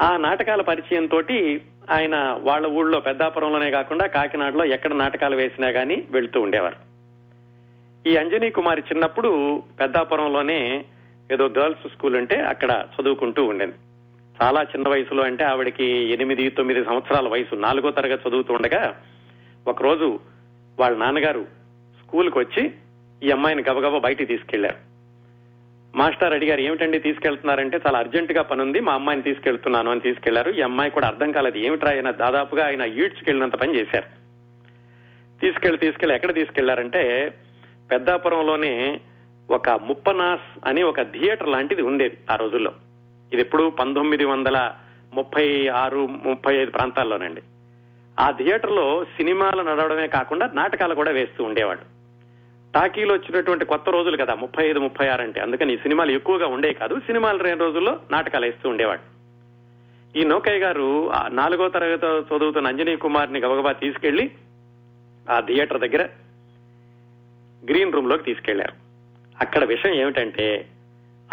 ఆ 0.03 0.17
నాటకాల 0.17 0.61
పరిచయం 0.61 1.05
తోటి 1.05 1.61
ఆయన 1.91 2.39
వాళ్ళ 2.41 2.67
ఊళ్ళో 2.67 2.99
పెద్దాపురంలోనే 2.99 3.71
కాకుండా 3.71 4.05
కాకినాడలో 4.05 4.65
ఎక్కడ 4.65 4.93
నాటకాలు 4.93 5.35
వేసినా 5.35 5.67
గాని 5.67 6.03
వెళ్తూ 6.11 6.41
ఉండేవారు. 6.41 6.75
ఈ 8.09 8.17
అంజనీ 8.17 8.49
కుమారి 8.49 8.81
చిన్నప్పుడు 8.81 9.63
పెద్దాపురంలోనే 9.79 10.85
ఏదో 11.31 11.45
గర్ల్స్ 11.45 11.93
స్కూల్ 11.95 12.15
ఉంటే 12.15 12.35
అక్కడ 12.35 12.85
చదువుకుంటూ 12.95 13.45
ఉండేది. 13.45 13.73
చాలా 14.43 14.61
చిన్న 14.61 14.89
వయసులో 14.89 15.23
అంటే 15.23 15.43
ఆవిడకి 15.43 15.85
ఎనిమిది 15.85 16.49
తొమ్మిది 16.49 16.85
సంవత్సరాల 16.85 17.27
వయసు. 17.27 17.55
నాలుగో 17.55 17.91
తరగతి 17.91 18.29
చదువుతూ 18.29 18.53
ఉండగా 18.53 19.01
ఒకరోజు 19.67 20.19
వాళ్ళ 20.79 20.97
నాన్నగారు 20.97 21.45
స్కూల్కి 22.01 22.39
వచ్చి 22.39 22.71
ఈ 23.23 23.31
అమ్మాయిని 23.31 23.63
గబగబా 23.69 23.97
బయటికి 23.97 24.25
తీసుకెళ్ళారు. 24.25 24.92
మాస్టర్ 25.95 26.33
అడిగారు 26.33 26.61
ఏమిటండి 26.61 26.99
తీసుకెళ్తున్నారంటే 26.99 27.79
చాలా 27.87 27.99
అర్జెంట్గా 27.99 28.41
పనుంది 28.41 28.79
మా 28.79 28.93
అమ్మాయిని 28.93 29.23
తీసుకెళ్తున్నాను 29.23 29.91
అని 29.91 29.99
తీసుకెళ్ళారు. 29.99 30.51
ఈ 30.51 30.61
అమ్మాయి 30.61 30.91
కూడా 30.91 31.07
అర్థం 31.07 31.31
కాలేదు 31.31 31.57
ఏమిట్రా 31.57 31.91
ఆయన? 31.91 32.11
దాదాపుగా 32.11 32.65
ఆయన 32.65 32.81
ఈడ్చుకెళ్ళినంత 32.81 33.55
పని 33.55 33.75
చేశారు. 33.75 34.05
తీసుకెళ్ళి 35.41 35.77
తీసుకెళ్ళి 35.77 36.15
ఎక్కడ 36.15 36.33
తీసుకెళ్ళారంటే 36.33 37.33
పెద్దాపురంలోనే 37.91 38.99
ఒక 39.49 39.69
ముప్పనాస్ 39.69 40.67
అని 40.67 40.83
ఒక 40.83 41.01
థియేటర్ 41.01 41.49
లాంటిది 41.49 41.81
ఉండేది 41.81 42.17
ఆ 42.31 42.35
రోజుల్లో. 42.35 42.71
ఇది 43.33 43.41
ఎప్పుడు 43.41 43.69
పంతొమ్మిది 43.69 44.25
వందల 44.25 44.71
ముప్పై 45.13 45.67
ఆరు 45.67 46.07
ముప్పై 46.07 46.55
ఐదు 46.55 46.71
ప్రాంతాల్లోనండి. 46.71 47.41
ఆ 48.19 48.31
థియేటర్లో 48.31 49.03
సినిమాలు 49.17 49.61
నడవడమే 49.61 50.07
కాకుండా 50.07 50.49
నాటకాలు 50.53 50.95
కూడా 50.95 51.11
వేస్తూ 51.11 51.43
ఉండేవాడు 51.43 52.02
టాకీలో 52.75 53.13
వచ్చినటువంటి 53.13 53.65
కొత్త 53.65 53.89
రోజులు 53.89 54.17
కదా 54.17 54.35
ముప్పై 54.35 54.67
ఐదు 54.67 54.79
ముప్పై 54.79 55.07
ఆరు 55.07 55.21
అంటే. 55.21 55.41
అందుకని 55.41 55.73
ఈ 55.73 55.77
సినిమాలు 55.77 56.11
ఎక్కువగా 56.11 56.47
ఉండే 56.47 56.73
కాదు 56.73 56.99
సినిమాలు 56.99 57.43
రెండు 57.43 57.63
రోజుల్లో 57.63 57.99
నాటకాలు 58.11 58.45
వేస్తూ 58.45 58.69
ఉండేవాడు. 58.69 59.13
ఈ 60.17 60.23
నౌకయ్య 60.23 60.59
గారు 60.59 61.11
నాలుగో 61.27 61.69
తరగతి 61.69 62.05
చదువుతున్న 62.05 62.67
అంజనీ 62.67 62.95
కుమార్ని 62.95 63.39
గబగబా 63.39 63.71
తీసుకెళ్ళి 63.71 64.31
ఆ 65.31 65.39
థియేటర్ 65.39 65.79
దగ్గర 65.79 66.09
గ్రీన్ 67.69 67.93
రూమ్లోకి 67.93 68.23
తీసుకెళ్ళారు. 68.23 68.73
అక్కడ 69.41 69.63
విషయం 69.63 69.93
ఏమిటంటే 69.93 70.67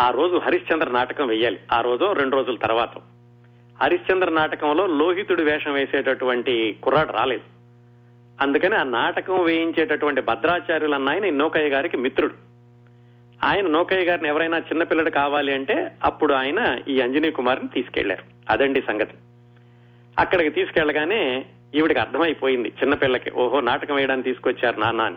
ఆ 0.00 0.10
రోజు 0.10 0.36
హరిశ్చంద్ర 0.36 0.90
నాటకం 0.90 1.26
వెయ్యాలి. 1.26 1.60
ఆ 1.72 1.80
రోజు 1.80 2.12
రెండు 2.12 2.36
రోజుల 2.36 2.56
తర్వాత. 2.56 2.90
హరిశ్చంద్ర 3.82 4.30
నాటకంలో 4.30 4.86
లోహితుడి 4.86 5.42
వేషం 5.42 5.72
వేసేటటువంటి 5.72 6.76
కుర్రాడు 6.82 7.12
రాలేదు. 7.12 7.59
అందుకని 8.40 8.74
ఆ 8.74 8.82
నాటకం 8.82 9.44
వేయించేటటువంటి 9.44 10.20
భద్రాచార్యులు 10.20 10.94
అన్న 10.94 11.08
ఆయన 11.08 11.34
నౌకయ్య 11.34 11.68
గారికి 11.68 11.96
మిత్రుడు. 11.96 12.34
ఆయన 13.44 13.66
నౌకయ్య 13.66 14.04
గారిని 14.04 14.28
ఎవరైనా 14.28 14.58
చిన్నపిల్లడు 14.58 15.10
కావాలి 15.10 15.54
అంటే 15.54 15.92
అప్పుడు 16.04 16.34
ఆయన 16.34 16.78
ఈ 16.88 17.00
అంజనీ 17.00 17.30
కుమార్ని 17.30 17.68
తీసుకెళ్ళారు. 17.68 18.22
అదండి 18.50 18.80
సంగతి. 18.80 19.14
అక్కడికి 20.18 20.50
తీసుకెళ్ళగానే 20.50 21.46
ఈవిడికి 21.74 22.00
అర్థమైపోయింది 22.00 22.68
చిన్నపిల్లకి 22.68 23.30
ఓహో 23.30 23.60
నాటకం 23.60 23.94
వేయడానికి 23.94 24.28
తీసుకొచ్చారు 24.28 24.80
నాన్న 24.80 25.02
అని. 25.02 25.16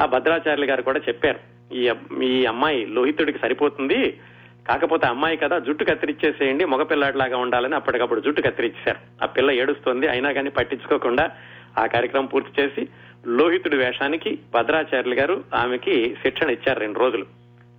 ఆ 0.00 0.06
భద్రాచార్యులు 0.06 0.64
గారు 0.64 0.82
కూడా 0.82 1.00
చెప్పారు. 1.08 1.38
ఈ 1.74 1.92
ఈ 2.22 2.44
అమ్మాయి 2.44 2.86
లోహితుడికి 2.86 3.38
సరిపోతుంది. 3.38 4.20
కాకపోతే 4.68 5.06
అమ్మాయి 5.06 5.36
కదా 5.36 5.58
జుట్టు 5.58 5.84
కత్తిరించేసేయండి 5.84 6.64
మగపిల్లాడిలాగా 6.64 7.36
ఉండాలని 7.36 7.74
అప్పటికప్పుడు 7.74 8.20
జుట్టు 8.20 8.42
కత్తిరించారు 8.42 9.24
ఆ 9.24 9.26
పిల్ల 9.26 9.50
ఏడుస్తోంది 9.50 10.08
అయినా 10.08 10.32
కానీ 10.32 10.50
పట్టించుకోకుండా 10.50 11.30
ఆ 11.78 11.86
కార్యక్రమం 11.86 12.26
పూర్తి 12.26 12.62
చేసి 12.62 12.88
లోహితుడి 13.26 13.76
వేషానికి 13.76 14.38
భద్రాచార్యులు 14.54 15.14
గారు 15.14 15.44
ఆమెకి 15.54 16.16
శిక్షణ 16.22 16.50
ఇచ్చారు 16.50 16.80
రెండు 16.80 16.98
రోజులు. 16.98 17.26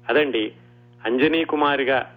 అదండి 0.09 0.51
అంజనీ 1.05 1.45
కుమారిగా 1.45 2.13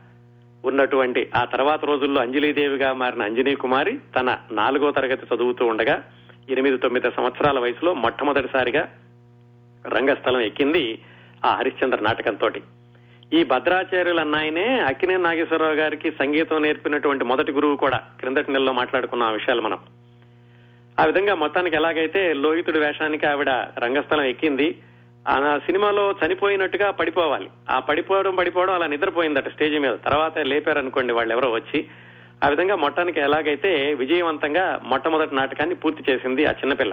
ఉన్నటువంటి 0.65 1.31
ఆ 1.37 1.45
తర్వాత 1.45 1.85
రోజుల్లో 1.85 2.21
అంజలీదేవిగా 2.21 2.93
మారిన 2.93 3.23
అంజనీ 3.23 3.55
కుమారి 3.55 3.99
తన 4.17 4.39
నాలుగో 4.53 4.91
తరగతి 4.91 5.35
చదువుతూ 5.35 5.67
ఉండగా 5.67 6.05
ఎనిమిది 6.51 6.79
తొమ్మిది 6.79 7.11
సంవత్సరాల 7.11 7.59
వయసులో 7.59 7.95
మొట్టమొదటిసారిగా 7.95 8.89
రంగస్థలం 9.89 10.41
ఎక్కింది 10.41 10.99
ఆ 11.45 11.55
హరిశ్చంద్ర 11.55 11.99
నాటకంతో 12.03 12.51
ఈ 13.33 13.45
భద్రాచార్యుల 13.45 14.21
అన్నాయనే 14.21 14.81
అక్కినే 14.81 15.17
నాగేశ్వరరావు 15.17 15.73
గారికి 15.73 16.11
సంగీతం 16.11 16.63
నేర్పినటువంటి 16.63 17.25
మొదటి 17.25 17.53
గురువు 17.53 17.77
కూడా 17.77 17.97
క్రిందటి 18.21 18.53
నెలలో 18.53 18.73
మాట్లాడుకున్న 18.73 19.23
ఆ 19.23 19.31
విషయాలు 19.31 19.63
మనం. 19.63 19.79
ఆ 21.01 21.05
విధంగా 21.05 21.35
మొత్తానికి 21.35 21.77
ఎలాగైతే 21.77 22.33
లోహితుడి 22.33 22.79
వేషానికి 22.79 23.27
ఆవిడ 23.27 23.51
రంగస్థలం 23.51 24.23
ఎక్కింది 24.23 24.79
ఆ 25.29 25.59
సినిమాలో 25.67 26.15
చనిపోయినట్టుగా 26.27 26.91
పడిపోవాలి. 26.91 27.49
ఆ 27.71 27.79
పడిపోవడం 27.79 28.35
పడిపోవడం 28.35 28.75
అలా 28.75 28.87
నిద్రపోయిందట 28.87 29.49
స్టేజ్ 29.49 29.79
మీద. 29.79 29.97
తర్వాత 30.05 30.39
లేపారనుకోండి 30.39 31.13
వాళ్ళు 31.13 31.35
ఎవరో 31.35 31.51
వచ్చి. 31.51 31.87
ఆ 32.45 32.49
విధంగా 32.49 32.77
మొట్టానికి 32.77 33.21
ఎలాగైతే 33.21 33.95
విజయవంతంగా 33.95 34.81
మొట్టమొదటి 34.85 35.35
నాటకాన్ని 35.35 35.75
పూర్తి 35.75 36.13
చేసింది 36.13 36.47
ఆ 36.47 36.51
చిన్నపిల్ల. 36.51 36.93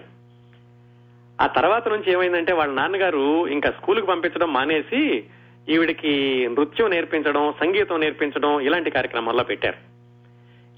ఆ 1.42 1.48
తర్వాత 1.48 1.88
నుంచి 1.88 2.12
ఏమైందంటే 2.12 2.54
వాళ్ళ 2.54 2.74
నాన్నగారు 2.74 3.48
ఇంకా 3.48 3.72
స్కూల్కి 3.72 4.08
పంపించడం 4.08 4.54
మానేసి 4.54 5.24
ఈవిడికి 5.70 6.48
నృత్యం 6.52 6.90
నేర్పించడం 6.90 7.54
సంగీతం 7.62 8.00
నేర్పించడం 8.00 8.60
ఇలాంటి 8.60 8.90
కార్యక్రమాల్లో 8.90 9.44
పెట్టారు. 9.44 9.91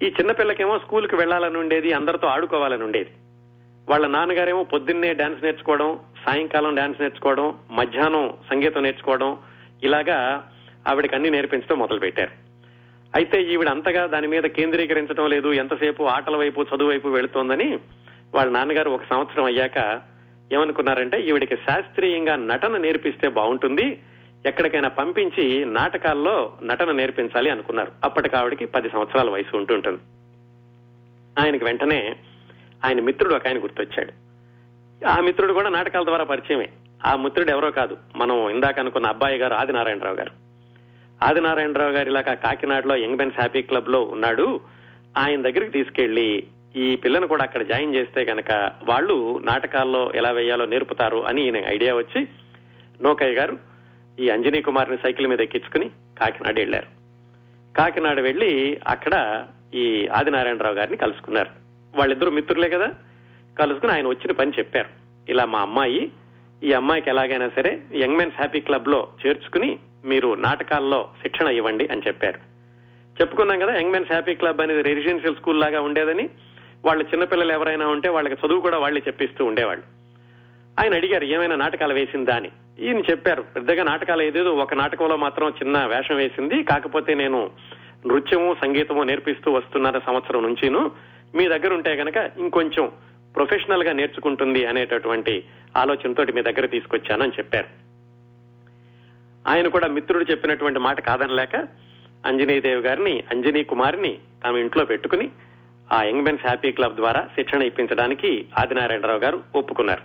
ఈ 0.04 0.10
చిన్నపిల్లకేమో 0.10 0.80
స్కూల్కి 0.80 1.16
వెళ్ళాలని 1.16 1.58
ఉండేది 1.58 1.94
అందరితో 1.94 2.28
ఆడుకోవాలని 2.28 2.84
ఉండేది. 2.84 3.12
వాళ్ళ 3.88 4.06
నాన్నగారేమో 4.08 4.64
పొద్దున్నే 4.64 5.14
డాన్స్ 5.14 5.44
నేర్చుకోవడం 5.44 5.90
సాయంకాలం 6.26 6.76
డాన్స్ 6.76 7.02
నేర్చుకోవడం 7.02 7.48
మధ్యాహ్నం 7.72 8.26
సంగీతం 8.50 8.84
నేర్చుకోవడం 8.84 9.32
ఇలాగా 9.84 10.18
ఆవిడకి 10.88 11.16
అన్ని 11.16 11.30
నేర్పించడం 11.30 11.80
మొదలు 11.80 12.00
పెట్టారు 12.00 12.34
అయితే 13.14 13.38
ఈవిడ 13.44 13.70
అంతగా 13.70 14.08
దాని 14.08 14.28
మీద 14.28 14.46
కేంద్రీకరించడం 14.50 15.28
లేదు 15.28 15.54
ఎంతసేపు 15.54 16.04
ఆటల 16.04 16.36
వైపు 16.36 16.62
చదువు 16.62 16.90
వైపు 16.90 17.08
వెళుతోందని 17.08 17.68
వాళ్ళ 18.34 18.52
నాన్నగారు 18.52 18.90
ఒక 18.90 19.06
సంవత్సరం 19.10 19.46
అయ్యాక 19.46 19.78
ఏమనుకున్నారంటే 20.54 21.18
ఈవిడికి 21.22 21.56
శాస్త్రీయంగా 21.68 22.36
నటన 22.50 22.78
నేర్పిస్తే 22.78 23.28
బాగుంటుంది 23.30 23.86
ఎక్కడికైనా 24.46 24.90
పంపించి 24.90 25.66
నాటకాల్లో 25.66 26.58
నటన 26.64 26.92
నేర్పించాలి 26.92 27.50
అనుకున్నారు. 27.50 27.92
అప్పటికి 28.04 28.36
ఆవిడికి 28.36 28.66
పది 28.66 28.90
సంవత్సరాల 28.90 29.30
వయసు 29.30 29.58
ఉంటుంటుంది 29.58 30.00
ఆయనకి 31.40 31.64
వెంటనే 31.64 32.16
ఆయన 32.86 33.02
మిత్రుడు 33.02 33.36
ఒక 33.36 33.48
ఆయన 33.48 33.64
గుర్తొచ్చాడు. 33.64 34.12
ఆ 35.06 35.20
మిత్రుడు 35.20 35.54
కూడా 35.54 35.70
నాటకాల 35.70 36.04
ద్వారా 36.04 36.24
పరిచయమే. 36.24 36.70
ఆ 37.06 37.16
మిత్రుడు 37.16 37.50
ఎవరో 37.50 37.72
కాదు. 37.72 37.98
మనం 38.16 38.50
ఇందాక 38.50 38.80
అనుకున్న 38.80 39.08
అబ్బాయి 39.08 39.38
గారు 39.38 39.54
ఆదినారాయణరావు 39.54 40.16
గారు. 40.16 40.32
ఆదినారాయణరావు 41.26 41.92
గారు 41.92 42.10
ఇలాగా 42.10 42.34
కాకినాడలో 42.34 42.96
యంగ్ 42.96 43.18
మెన్స్ 43.18 43.36
హ్యాపీ 43.36 43.62
క్లబ్లో 43.62 44.02
ఉన్నాడు. 44.02 44.60
ఆయన 45.18 45.42
దగ్గరికి 45.42 45.70
తీసుకెళ్ళి 45.70 46.48
ఈ 46.76 46.96
పిల్లను 46.96 47.28
కూడా 47.28 47.44
అక్కడ 47.44 47.62
జాయిన్ 47.62 47.96
చేస్తే 47.96 48.26
కనుక 48.26 48.72
వాళ్ళు 48.84 49.42
నాటకాల్లో 49.46 50.12
ఎలా 50.16 50.32
వేయాలో 50.32 50.66
నేర్పుతారు 50.66 51.18
అని 51.18 51.44
ఈయన 51.44 51.58
ఐడియా 51.58 51.96
వచ్చి 51.96 52.28
నోకయ్య 53.02 53.36
గారు 53.36 53.73
ఈ 54.20 54.30
అంజనీ 54.30 54.62
కుమార్ని 54.62 54.98
సైకిల్ 54.98 55.28
మీద 55.28 55.42
ఎక్కించుకుని 55.42 55.90
కాకినాడ 55.90 56.60
వెళ్ళారు 56.60 56.88
కాకినాడ 57.78 58.20
వెళ్ళి 58.20 58.80
అక్కడ 58.88 59.46
ఈ 59.76 60.08
ఆదినారాయణరావు 60.08 60.76
గారిని 60.76 60.98
కలుసుకున్నారు. 60.98 61.50
వాళ్ళిద్దరు 61.98 62.30
మిత్రులే 62.30 62.70
కదా? 62.70 62.92
కలుసుకుని 63.60 63.92
ఆయన 63.92 64.08
వచ్చిన 64.08 64.32
పని 64.32 64.52
చెప్పారు. 64.60 64.90
ఇలా 65.30 65.46
మా 65.46 65.60
అమ్మాయి 65.60 66.12
ఈ 66.64 66.74
అమ్మాయికి 66.74 67.10
ఎలాగైనా 67.10 67.50
సరే 67.56 67.82
యంగ్ 67.96 68.18
మెన్స్ 68.18 68.36
హ్యాపీ 68.36 68.60
క్లబ్లో 68.60 69.08
చేర్చుకుని 69.28 69.80
మీరు 70.06 70.34
నాటకాల్లో 70.34 71.10
శిక్షణ 71.22 71.48
ఇవ్వండి 71.48 71.88
అని 71.88 72.02
చెప్పారు. 72.08 72.40
చెప్పుకున్నాం 73.22 73.60
కదా 73.60 73.76
యంగ్ 73.80 73.92
మెన్స్ 73.92 74.12
హ్యాపీ 74.12 74.36
క్లబ్ 74.36 74.62
అనేది 74.62 74.82
రెసిడెన్షియల్ 74.82 75.36
స్కూల్ 75.36 75.60
లాగా 75.60 75.82
ఉండేదని. 75.82 76.30
వాళ్ళ 76.86 77.04
చిన్నపిల్లలు 77.04 77.54
ఎవరైనా 77.54 77.88
ఉంటే 77.88 78.10
వాళ్ళకి 78.10 78.48
చదువు 78.48 78.62
కూడా 78.62 78.78
వాళ్ళే 78.78 79.04
చెప్పిస్తూ 79.08 79.46
ఉండేవాళ్ళు. 79.46 79.84
ఆయన 80.82 80.96
అడిగారు 80.96 81.24
ఏమైనా 81.24 81.56
నాటకాలు 81.56 81.94
వేసిందా 81.94 82.36
అని. 82.36 82.52
ఈయన 82.80 82.98
చెప్పారు 82.98 83.42
పెద్దగా 83.42 83.84
నాటకాలు 83.84 84.22
ఏదేదో 84.22 84.52
ఒక 84.52 84.74
నాటకంలో 84.74 85.18
మాత్రం 85.18 85.50
చిన్న 85.50 85.86
వేషం 85.86 86.16
వేసింది. 86.16 86.64
కాకపోతే 86.64 87.14
నేను 87.14 87.52
నృత్యము 88.08 88.56
సంగీతము 88.62 89.04
నేర్పిస్తూ 89.04 89.52
వస్తున్న 89.52 90.00
సంవత్సరం 90.06 90.44
నుంచిను 90.44 90.92
మీ 91.36 91.48
దగ్గర 91.48 91.74
ఉంటే 91.74 91.94
గనక 91.94 92.32
ఇంకొంచెం 92.38 92.92
ప్రొఫెషనల్గా 93.36 93.92
నేర్చుకుంటుంది 93.92 94.66
అనేటటువంటి 94.66 95.44
ఆలోచనతోటి 95.78 96.34
మీ 96.34 96.42
దగ్గర 96.42 96.66
తీసుకొచ్చానని 96.66 97.30
చెప్పారు. 97.30 97.68
ఆయన 99.48 99.68
కూడా 99.68 99.88
మిత్రుడు 99.88 100.26
చెప్పినటువంటి 100.32 100.80
మాట 100.80 101.00
కాదనలేక 101.00 101.56
అంజనీదేవి 102.26 102.82
గారిని 102.82 103.24
అంజనీ 103.32 103.64
కుమార్ని 103.64 104.20
తమ 104.46 104.58
ఇంట్లో 104.58 104.86
పెట్టుకుని 104.86 105.30
ఆ 105.94 106.04
యంగ్ 106.04 106.22
మెన్స్ 106.22 106.46
హ్యాపీ 106.46 106.72
క్లబ్ 106.72 106.96
ద్వారా 106.96 107.22
శిక్షణ 107.36 107.62
ఇప్పించడానికి 107.62 108.46
ఆదినారాయణరావు 108.60 109.20
గారు 109.20 109.44
ఒప్పుకున్నారు. 109.56 110.02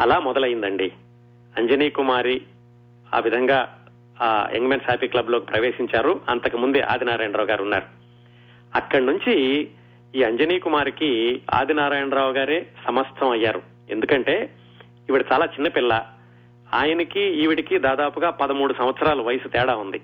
అలా 0.00 0.18
మొదలైందండి. 0.18 0.92
అంజనీ 1.58 1.90
కుమారి 1.90 2.42
ఆ 3.14 3.18
విధంగా 3.18 3.78
ఆ 4.22 4.48
యంగ్ 4.54 4.66
మెన్స్ 4.66 4.84
హ్యాపీ 4.84 5.06
క్లబ్లో 5.06 5.38
ప్రవేశించారు. 5.38 6.20
అంతకు 6.28 6.56
ముందే 6.56 6.80
ఆదినారాయణరావు 6.80 7.48
గారు 7.48 7.62
ఉన్నారు. 7.62 7.84
అక్కడి 8.74 9.06
నుంచి 9.06 9.68
ఈ 10.14 10.22
అంజనీ 10.22 10.58
కుమారికి 10.58 11.40
ఆదినారాయణరావు 11.54 12.32
గారే 12.32 12.66
సమస్తం 12.86 13.30
అయ్యారు. 13.30 13.62
ఎందుకంటే 13.90 14.50
ఈవిడ 15.10 15.24
చాలా 15.32 15.44
చిన్నపిల్ల 15.44 16.06
ఆయనకి 16.74 17.20
ఈవిడికి 17.20 17.78
దాదాపుగా 17.78 18.30
పదమూడు 18.30 18.74
సంవత్సరాల 18.78 19.20
వయసు 19.20 19.48
తేడా 19.48 19.76
ఉంది. 19.76 20.00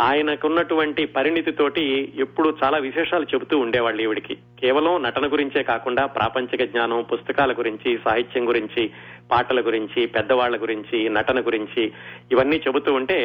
ఆయనకున్నటువంటి 0.00 1.06
పరిణితితోటి 1.06 2.12
ఎప్పుడు 2.16 2.56
చాలా 2.64 2.78
విశేషాలు 2.78 3.24
చెబుతూ 3.24 3.58
ఉండేవాళ్ళు 3.58 4.02
ఈవిడికి. 4.02 4.34
కేవలం 4.34 5.02
నటన 5.02 5.32
గురించే 5.32 5.62
కాకుండా 5.62 6.06
ప్రాపంచిక 6.06 6.64
జ్ఞానం 6.64 7.04
పుస్తకాల 7.12 7.52
గురించి 7.52 7.98
సాహిత్యం 8.04 8.48
గురించి 8.48 8.90
పాటల 9.30 9.60
గురించి 9.60 10.06
పెద్దవాళ్ళ 10.06 10.62
గురించి 10.62 11.08
నటన 11.08 11.40
గురించి 11.40 11.92
ఇవన్నీ 12.32 12.56
చెబుతూ 12.56 12.92
ఉంటే 12.94 13.18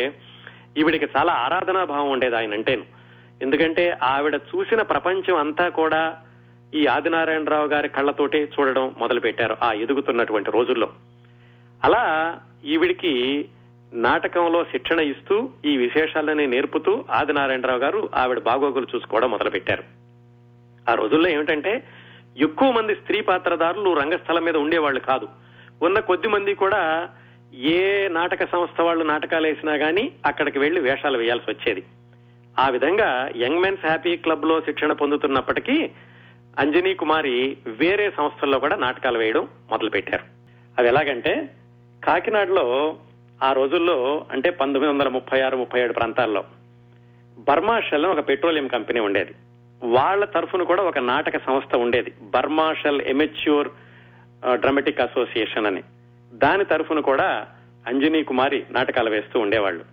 ఈవిడికి 0.77 1.07
చాలా 1.17 1.33
ఆరాధనా 1.33 1.83
భావం 1.83 2.09
ఉండేది 2.09 2.35
ఆయన 2.35 2.53
అంటేను. 2.53 2.85
ఎందుకంటే 3.41 3.97
ఆవిడ 4.03 4.35
చూసిన 4.35 4.81
ప్రపంచం 4.81 5.35
అంతా 5.35 5.69
కూడా 5.69 6.17
ఈ 6.73 6.87
ఆదినారాయణరావు 6.87 7.67
గారి 7.67 7.89
కళ్ళతోటే 7.89 8.39
చూడడం 8.43 8.95
మొదలు 8.97 9.19
పెట్టారు 9.19 9.57
ఆ 9.63 9.71
ఎదుగుతున్నటువంటి 9.71 10.51
రోజుల్లో. 10.51 10.89
అలా 11.83 12.03
ఈవిడికి 12.65 13.13
నాటకంలో 13.93 14.63
శిక్షణ 14.63 14.99
ఇస్తూ 14.99 15.49
ఈ 15.65 15.77
విశేషాలని 15.77 16.47
నేర్పుతూ 16.47 17.05
ఆదినారాయణరావు 17.11 17.79
గారు 17.79 18.09
ఆవిడ 18.15 18.39
బాగోగులు 18.39 18.87
చూసుకోవడం 18.95 19.31
మొదలు 19.31 19.49
పెట్టారు 19.49 19.83
ఆ 20.89 20.93
రోజుల్లో 20.93 21.29
ఏమిటంటే 21.29 21.83
ఎక్కువ 22.37 22.71
మంది 22.71 22.95
స్త్రీ 22.95 23.21
పాత్రదారులు 23.21 23.93
రంగస్థలం 23.93 24.43
మీద 24.43 24.55
ఉండేవాళ్ళు 24.55 24.99
కాదు. 24.99 25.27
ఉన్న 25.81 25.99
కొద్ది 25.99 26.27
మంది 26.27 26.53
కూడా 26.53 27.09
ఏ 27.53 28.07
నాటక 28.07 28.51
సంస్థ 28.51 28.81
వాళ్ళు 28.81 29.03
నాటకాలు 29.03 29.47
వేసినా 29.47 29.73
గానీ 29.73 30.11
అక్కడికి 30.25 30.59
వెళ్ళి 30.59 30.81
వేషాలు 30.81 31.17
వేయాల్సి 31.17 31.51
వచ్చేది. 31.51 31.83
ఆ 32.59 32.69
విధంగా 32.69 33.29
యంగ్ 33.35 33.59
మెన్స్ 33.59 33.85
హ్యాపీ 33.85 34.17
క్లబ్లో 34.17 34.61
శిక్షణ 34.61 34.91
పొందుతున్నప్పటికీ 34.91 35.91
అంజనీ 36.59 36.93
కుమారి 36.93 37.57
వేరే 37.67 38.11
సంస్థల్లో 38.17 38.59
కూడా 38.59 38.75
నాటకాలు 38.75 39.17
వేయడం 39.17 39.47
మొదలు 39.71 39.89
పెట్టారు 39.89 40.23
అది 40.77 40.87
ఎలాగంటే 40.87 41.49
కాకినాడలో 42.03 42.95
ఆ 43.43 43.53
రోజుల్లో 43.53 44.25
అంటే 44.31 44.49
పంతొమ్మిది 44.49 44.93
వందల 44.93 45.07
ముప్పై 45.07 45.41
ఆరు 45.41 45.57
ముప్పై 45.57 45.81
ఏడు 45.81 45.93
ప్రాంతాల్లో 45.93 46.43
బర్మా 47.37 47.81
షెల్ 47.81 48.05
ఒక 48.05 48.27
పెట్రోలియం 48.27 48.67
కంపెనీ 48.67 48.99
ఉండేది. 48.99 49.33
వాళ్ళ 49.83 50.25
తరఫున 50.25 50.63
కూడా 50.63 50.83
ఒక 50.83 50.97
నాటక 50.97 51.37
సంస్థ 51.37 51.75
ఉండేది. 51.75 52.13
Burma 52.21 52.73
Shell 52.73 53.01
amateur 53.01 53.69
dramatic 54.53 55.01
association 55.01 55.65
అని. 55.65 55.83
దాని 56.33 56.65
తరఫున 56.65 56.99
కూడా 56.99 57.47
అంజనీ 57.87 58.23
కుమారి 58.23 58.63
నాటకాలు 58.71 59.09
వేస్తూ 59.09 59.39
ఉండేవాళ్ళు. 59.39 59.85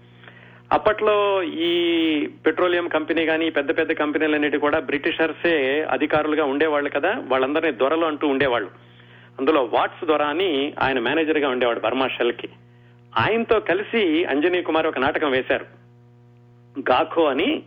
అప్పట్లో 0.72 1.42
ఈ 1.42 1.72
పెట్రోలియం 2.26 2.88
కంపెనీ 2.88 3.26
కానీ 3.26 3.50
పెద్ద 3.50 3.78
పెద్ద 3.78 3.92
కంపెనీలన్నిటి 3.92 4.58
కూడా 4.58 4.78
బ్రిటిషర్సే 4.78 5.82
అధికారులుగా 5.90 6.44
ఉండేవాళ్ళు 6.44 6.90
కదా 6.90 7.14
వాళ్ళందరినీ 7.28 7.72
దొరలు 7.72 8.06
అంటూ 8.06 8.28
ఉండేవాళ్ళు. 8.28 8.70
అందులో 9.40 9.70
వాట్స్ 9.72 10.04
దొర 10.04 10.22
అని 10.22 10.74
ఆయన 10.78 10.98
మేనేజర్గా 10.98 11.48
ఉండేవాడు 11.48 11.80
బర్మా 11.80 12.08
షెల్కి 12.08 12.48
ఆయనతో 13.18 13.60
కలిసి 13.60 14.24
అంజనీ 14.24 14.62
కుమార్ 14.62 14.86
ఒక 14.86 14.98
నాటకం 14.98 15.30
వేశారు. 15.30 15.66
గాఖో 16.78 17.24
అని 17.24 17.62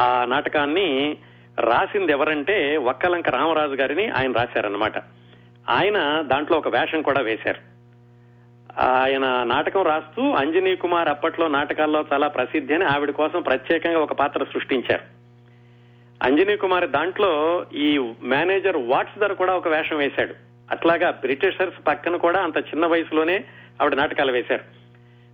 ఆ 0.00 0.24
నాటకాన్ని 0.24 1.16
రాసింది 1.60 2.12
ఎవరంటే 2.12 2.76
వక్కలంక 2.76 3.28
రామరాజు 3.28 3.72
గారిని 3.72 4.08
ఆయన 4.08 4.32
రాశారనమాట 4.32 4.92
ఆయన 5.68 6.20
దాంట్లో 6.20 6.58
ఒక 6.58 6.68
వేషం 6.68 7.02
కూడా 7.02 7.20
వేశారు. 7.20 7.76
ఆయన 8.80 9.42
నాటకం 9.42 9.82
రాస్తూ 9.82 10.30
అంజనీ 10.30 10.76
కుమార్ 10.76 11.08
అప్పట్లో 11.08 11.48
నాటకాల్లో 11.48 12.04
చాలా 12.12 12.28
ప్రసిద్ధి 12.28 12.74
అని 12.74 12.84
ఆవిడ 12.84 13.10
కోసం 13.10 13.42
ప్రత్యేకంగా 13.42 13.98
ఒక 13.98 14.12
పాత్ర 14.12 14.44
సృష్టించారు. 14.44 15.02
అంజనీ 16.22 16.56
కుమార్ 16.56 16.90
దాంట్లో 16.90 17.64
ఈ 17.74 18.12
మేనేజర్ 18.22 18.76
వాట్స్ 18.76 19.20
ధర 19.20 19.32
కూడా 19.32 19.54
ఒక 19.54 19.68
వేషం 19.68 19.96
వేశాడు. 19.96 20.34
అట్లాగా 20.70 21.10
బ్రిటిషర్స్ 21.10 21.86
పక్కన 21.86 22.16
కూడా 22.16 22.42
అంత 22.42 22.56
చిన్న 22.56 22.86
వయసులోనే 22.86 23.44
ఆవిడ 23.80 23.94
నాటకాలు 23.94 24.32
వేశారు. 24.32 24.86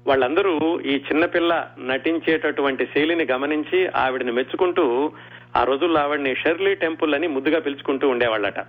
వాళ్ళందరూ 0.06 0.80
ఈ 0.80 0.94
చిన్నపిల్ల 0.96 1.66
నటించేటటువంటి 1.78 2.86
శైలిని 2.86 3.24
గమనించి 3.24 3.86
ఆవిడని 3.86 4.32
మెచ్చుకుంటూ 4.32 5.12
ఆ 5.56 5.64
రోజుల్లో 5.64 6.00
ఆవిడని 6.00 6.34
షెర్లీ 6.34 6.74
టెంపుల్ 6.74 7.14
అని 7.14 7.26
ముద్దుగా 7.26 7.60
పిలుచుకుంటూ 7.60 8.08
ఉండేవాళ్ళట. 8.08 8.60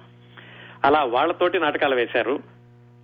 అలా 0.83 1.03
వాళ్ళతోటి 1.03 1.59
నాటకాలు 1.59 1.95
వేశారు. 1.95 2.39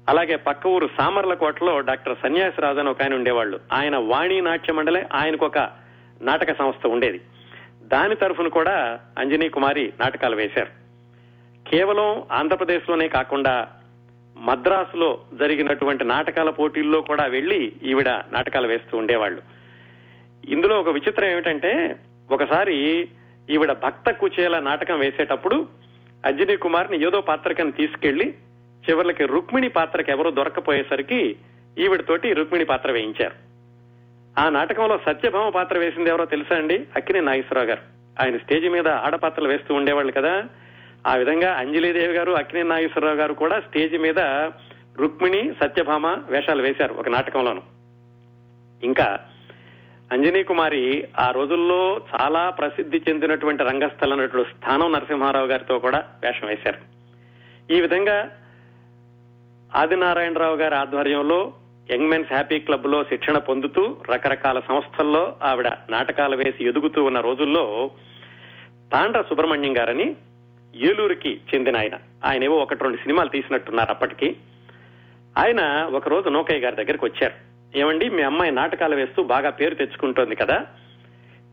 అలాగే 0.10 0.36
పక్క 0.36 0.68
ఊరు 0.68 0.90
సామర్లకోటలో 0.98 1.80
డాక్టర్ 1.80 2.18
సన్యాసరాజు 2.24 2.80
అని 2.80 2.90
ఒక 2.90 3.02
ఆయన 3.02 3.14
ఉండేవాళ్ళు. 3.14 3.60
ఆయన 3.74 3.98
వాణి 3.98 4.42
నాట్య 4.42 4.74
మండలే 4.74 5.08
ఆయనకు 5.14 5.46
ఒక 5.46 5.72
నాటక 6.22 6.58
సంస్థ 6.58 6.88
ఉండేది. 6.88 7.22
దాని 7.84 8.16
తరఫున 8.16 8.48
కూడా 8.48 9.00
అంజనీ 9.18 9.50
కుమారి 9.50 9.94
నాటకాలు 10.00 10.36
వేశారు. 10.36 10.70
కేవలం 11.70 12.24
ఆంధ్రప్రదేశ్లోనే 12.32 13.08
కాకుండా 13.08 13.68
మద్రాసులో 14.38 15.20
జరిగినటువంటి 15.34 16.04
నాటకాల 16.04 16.50
పోటీల్లో 16.50 17.02
కూడా 17.02 17.26
వెళ్ళి 17.26 17.74
ఈవిడ 17.84 18.10
నాటకాలు 18.10 18.68
వేస్తూ 18.68 18.98
ఉండేవాళ్ళు. 18.98 19.42
ఇందులో 20.50 20.80
ఒక 20.80 20.90
విచిత్రం 20.90 21.30
ఏమిటంటే 21.30 21.96
ఒకసారి 22.32 23.08
ఈవిడ 23.50 23.72
భక్త 23.72 24.12
కుచేల 24.12 24.60
నాటకం 24.60 25.00
వేసేటప్పుడు 25.00 25.68
అంజనీ 26.26 26.56
కుమార్ని 26.56 27.08
ఏదో 27.08 27.22
పాత్రకని 27.22 27.72
తీసుకెళ్ళి 27.72 28.34
చివరికి 28.90 29.26
రుక్మిణి 29.26 29.70
పాత్రకి 29.70 30.12
ఎవరో 30.12 30.32
దొరకపోయేసరికి 30.32 31.36
ఈవిడతోటి 31.78 32.34
రుక్మిణి 32.34 32.66
పాత్ర 32.66 32.92
వేయించారు. 32.92 33.50
ఆ 34.40 34.50
నాటకంలో 34.50 35.00
సత్యభామ 35.06 35.50
పాత్ర 35.50 35.78
వేసింది 35.78 36.10
ఎవరో 36.10 36.26
తెలుసా 36.26 36.56
అండి? 36.56 36.88
అక్కినే 36.96 37.20
నాగేశ్వరరావు 37.20 37.68
గారు. 37.68 37.82
ఆయన 38.22 38.38
స్టేజ్ 38.38 38.70
మీద 38.70 38.88
ఆడపాత్రలు 38.88 39.48
వేస్తూ 39.48 39.74
ఉండేవాళ్ళు 39.74 40.12
కదా. 40.12 40.44
ఆ 41.08 41.16
విధంగా 41.16 41.54
అంజలీదేవి 41.54 42.14
గారు 42.14 42.32
అక్కినే 42.32 42.64
నాగేశ్వరరావు 42.64 43.16
గారు 43.16 43.34
కూడా 43.34 43.60
స్టేజ్ 43.60 43.98
మీద 43.98 44.20
రుక్మిణి 44.98 45.54
సత్యభామ 45.64 46.08
వేషాలు 46.08 46.62
వేశారు 46.62 46.94
ఒక 46.94 47.10
నాటకంలోను. 47.10 47.62
ఇంకా 48.84 49.20
అంజనీ 50.12 50.44
కుమారి 50.44 51.08
ఆ 51.20 51.32
రోజుల్లో 51.32 52.02
చాలా 52.16 52.50
ప్రసిద్ధి 52.50 53.02
చెందినటువంటి 53.10 53.64
రంగస్థల 53.64 54.16
నటుడు 54.16 54.44
స్థానం 54.44 54.92
నరసింహారావు 54.92 55.48
గారితో 55.48 55.80
కూడా 55.80 56.04
వేషం 56.24 56.48
వేశారు. 56.48 56.78
ఈ 57.74 57.82
విధంగా 57.82 58.38
ఆదినారాయణరావు 59.76 60.56
గారి 60.56 60.76
ఆధ్వర్యంలో 60.76 61.54
యంగ్ 61.92 62.10
మెన్స్ 62.10 62.34
హ్యాపీ 62.34 62.60
క్లబ్లో 62.60 63.04
శిక్షణ 63.04 63.38
పొందుతూ 63.38 63.98
రకరకాల 64.14 64.60
సంస్థల్లో 64.60 65.36
ఆవిడ 65.44 65.68
నాటకాలు 65.68 66.36
వేసి 66.38 66.66
ఎదుగుతూ 66.66 67.04
ఉన్న 67.04 67.20
రోజుల్లో 67.20 67.92
తాండ్ర 68.92 69.22
సుబ్రహ్మణ్యం 69.22 69.78
గారని 69.78 70.16
ఏలూరుకి 70.76 71.42
చెందిన 71.56 71.78
ఆయన. 71.78 72.00
ఆయన 72.26 72.44
ఏవో 72.44 72.56
ఒకటి 72.56 72.84
రెండు 72.84 72.98
సినిమాలు 72.98 73.30
తీసినట్టున్నారు 73.30 73.90
అప్పటికి. 73.90 74.36
ఆయన 75.38 75.84
ఒక 75.84 76.08
రోజు 76.08 76.30
నౌకయ్య 76.30 76.60
గారి 76.60 76.76
దగ్గరికి 76.76 77.06
వచ్చారు. 77.06 77.49
ఏమండి 77.76 78.10
మీ 78.10 78.22
అమ్మాయి 78.22 78.52
నాటకాలు 78.52 78.96
వేస్తూ 78.96 79.24
బాగా 79.24 79.50
పేరు 79.50 79.76
తెచ్చుకుంటోంది 79.76 80.36
కదా. 80.36 80.66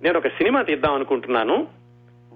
నేను 0.02 0.18
ఒక 0.18 0.28
సినిమా 0.28 0.62
తీద్దాం 0.62 0.94
అనుకుంటున్నాను. 0.94 1.66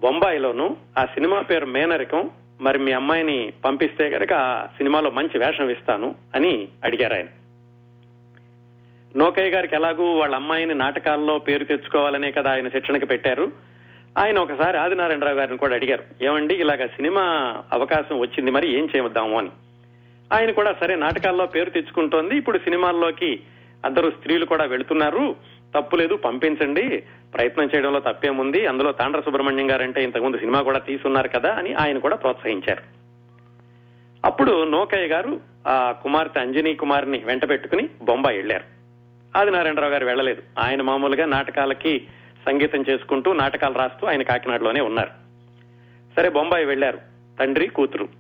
బొంబాయిలోను 0.00 0.76
ఆ 0.98 1.04
సినిమా 1.04 1.40
పేరు 1.40 1.66
మేనరికం. 1.66 2.30
మరి 2.60 2.78
మీ 2.78 2.92
అమ్మాయిని 2.92 3.52
పంపిస్తే 3.64 4.10
కనుక 4.10 4.32
ఆ 4.32 4.66
సినిమాలో 4.66 5.10
మంచి 5.10 5.38
వేషం 5.38 5.70
ఇస్తాను 5.70 6.14
అని 6.34 6.68
అడిగారు 6.84 7.14
ఆయన. 7.14 7.26
నోకయ్య 9.16 9.50
గారికి 9.50 9.74
ఎలాగూ 9.74 10.04
వాళ్ళ 10.04 10.34
అమ్మాయిని 10.34 10.74
నాటకాల్లో 10.74 11.38
పేరు 11.38 11.64
తెచ్చుకోవాలనే 11.64 12.30
కదా 12.30 12.50
ఆయన 12.50 12.68
శిక్షణకి 12.68 13.06
పెట్టారు. 13.06 13.52
ఆయన 14.18 14.38
ఒకసారి 14.38 14.78
ఆదినారాయణరావు 14.78 15.36
గారిని 15.36 15.58
కూడా 15.58 15.74
అడిగారు. 15.74 16.24
ఏమండి 16.24 16.54
ఇలాగ 16.54 16.86
సినిమా 16.86 17.22
అవకాశం 17.72 18.18
వచ్చింది 18.18 18.50
మరి 18.50 18.78
ఏం 18.78 18.88
చేద్దాము 18.96 19.38
అని. 19.38 19.50
ఆయన 20.32 20.50
కూడా 20.50 20.72
సరే 20.72 20.96
నాటకాల్లో 20.96 21.46
పేరు 21.46 21.70
తెచ్చుకుంటోంది. 21.70 22.36
ఇప్పుడు 22.36 22.58
సినిమాల్లోకి 22.58 23.40
అందరూ 23.86 24.10
స్త్రీలు 24.10 24.44
కూడా 24.44 24.64
వెళుతున్నారు. 24.64 25.36
తప్పులేదు 25.74 26.14
పంపించండి. 26.14 27.02
ప్రయత్నం 27.34 27.68
చేయడంలో 27.74 28.00
తప్పేముంది. 28.00 28.66
అందులో 28.66 28.92
తాండ్ర 28.92 29.20
సుబ్రహ్మణ్యం 29.20 29.70
గారంటే 29.70 30.04
ఇంతకుముందు 30.04 30.38
సినిమా 30.38 30.62
కూడా 30.62 30.78
తీసున్నారు 30.78 31.28
కదా 31.28 31.52
అని 31.52 31.74
ఆయన 31.74 31.98
కూడా 31.98 32.16
ప్రోత్సహించారు. 32.16 32.82
అప్పుడు 34.24 34.64
నోకయ్య 34.64 35.06
గారు 35.06 35.40
ఆ 35.66 35.94
కుమార్తె 36.02 36.40
అంజనీ 36.40 36.74
కుమార్ని 36.74 37.18
వెంట 37.24 37.48
పెట్టుకుని 37.48 37.88
బొంబాయి 38.02 38.36
వెళ్ళారు 38.36 38.64
ఆదినారాయణరావు 39.38 39.92
గారు 39.92 40.04
వెళ్ళలేదు. 40.04 40.42
ఆయన 40.58 40.82
మామూలుగా 40.82 41.26
నాటకాలకి 41.26 42.06
సంగీతం 42.46 42.84
చేసుకుంటూ 42.90 43.32
నాటకాలు 43.32 43.74
రాస్తూ 43.74 44.06
ఆయన 44.06 44.22
కాకినాడలోనే 44.22 44.80
ఉన్నారు. 44.80 45.10
సరే 46.16 46.28
బొంబాయి 46.28 46.64
వెళ్ళారు 46.64 46.98
తండ్రి 47.40 47.66
కూతురు. 47.66 48.19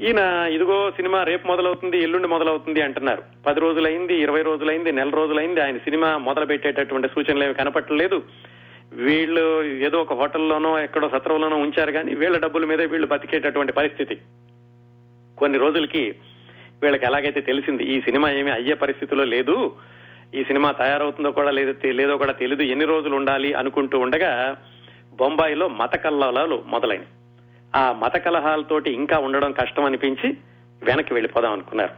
ఈయన 0.00 0.48
ఇదిగో 0.54 0.90
సినిమా 0.90 1.22
రేపు 1.22 1.46
మొదలవుతుంది 1.48 2.02
ఎల్లుండి 2.02 2.28
మొదలవుతుంది 2.28 2.80
అంటున్నారు. 2.80 3.22
పది 3.46 3.60
రోజులైంది 3.60 4.20
ఇరవై 4.20 4.42
రోజులైంది 4.42 4.92
నెల 4.92 5.10
రోజులైంది 5.10 5.60
ఆయన 5.60 5.76
సినిమా 5.76 6.16
మొదలు 6.16 6.46
పెట్టేటటువంటి 6.46 7.08
సూచనలు 7.08 7.44
ఏమి 7.44 7.54
కనపట్టలేదు. 7.54 8.22
వీళ్ళు 8.92 9.62
ఏదో 9.64 10.00
ఒక 10.00 10.12
హోటల్లోనో 10.12 10.78
ఎక్కడో 10.80 11.08
సత్రంలోనో 11.08 11.56
ఉంచారు 11.56 11.92
కానీ 11.92 12.14
వీళ్ళ 12.14 12.38
డబ్బుల 12.38 12.64
మీద 12.64 12.80
వీళ్ళు 12.80 13.06
బతికేటటువంటి 13.06 13.72
పరిస్థితి. 13.72 14.16
కొన్ని 15.38 15.58
రోజులకి 15.58 16.14
వీళ్ళకి 16.82 17.06
ఎలాగైతే 17.06 17.40
తెలిసింది 17.40 17.84
ఈ 17.84 18.00
సినిమా 18.00 18.30
ఏమీ 18.30 18.50
అయ్యే 18.50 18.74
పరిస్థితిలో 18.74 19.24
లేదు 19.24 19.76
ఈ 20.34 20.44
సినిమా 20.44 20.72
తయారవుతుందో 20.72 21.30
కూడా 21.30 21.50
లేదో 21.50 21.92
లేదో 21.92 22.16
కూడా 22.16 22.32
తెలియదు 22.32 22.62
ఎన్ని 22.62 22.84
రోజులు 22.84 23.16
ఉండాలి 23.16 23.54
అనుకుంటూ 23.54 23.98
ఉండగా 23.98 24.56
బొంబాయిలో 25.16 25.68
మత 25.68 25.96
కల్లాలు 25.96 26.64
మొదలైనవి 26.66 27.25
ఆ 27.74 27.92
మత 27.92 28.16
కలహాలతోటి 28.16 28.90
ఇంకా 28.90 29.18
ఉండడం 29.18 29.52
కష్టం 29.52 29.84
అనిపించి 29.84 30.36
వెనక్కి 30.82 31.14
వెళ్ళిపోదాం 31.14 31.52
అనుకున్నారు. 31.52 31.90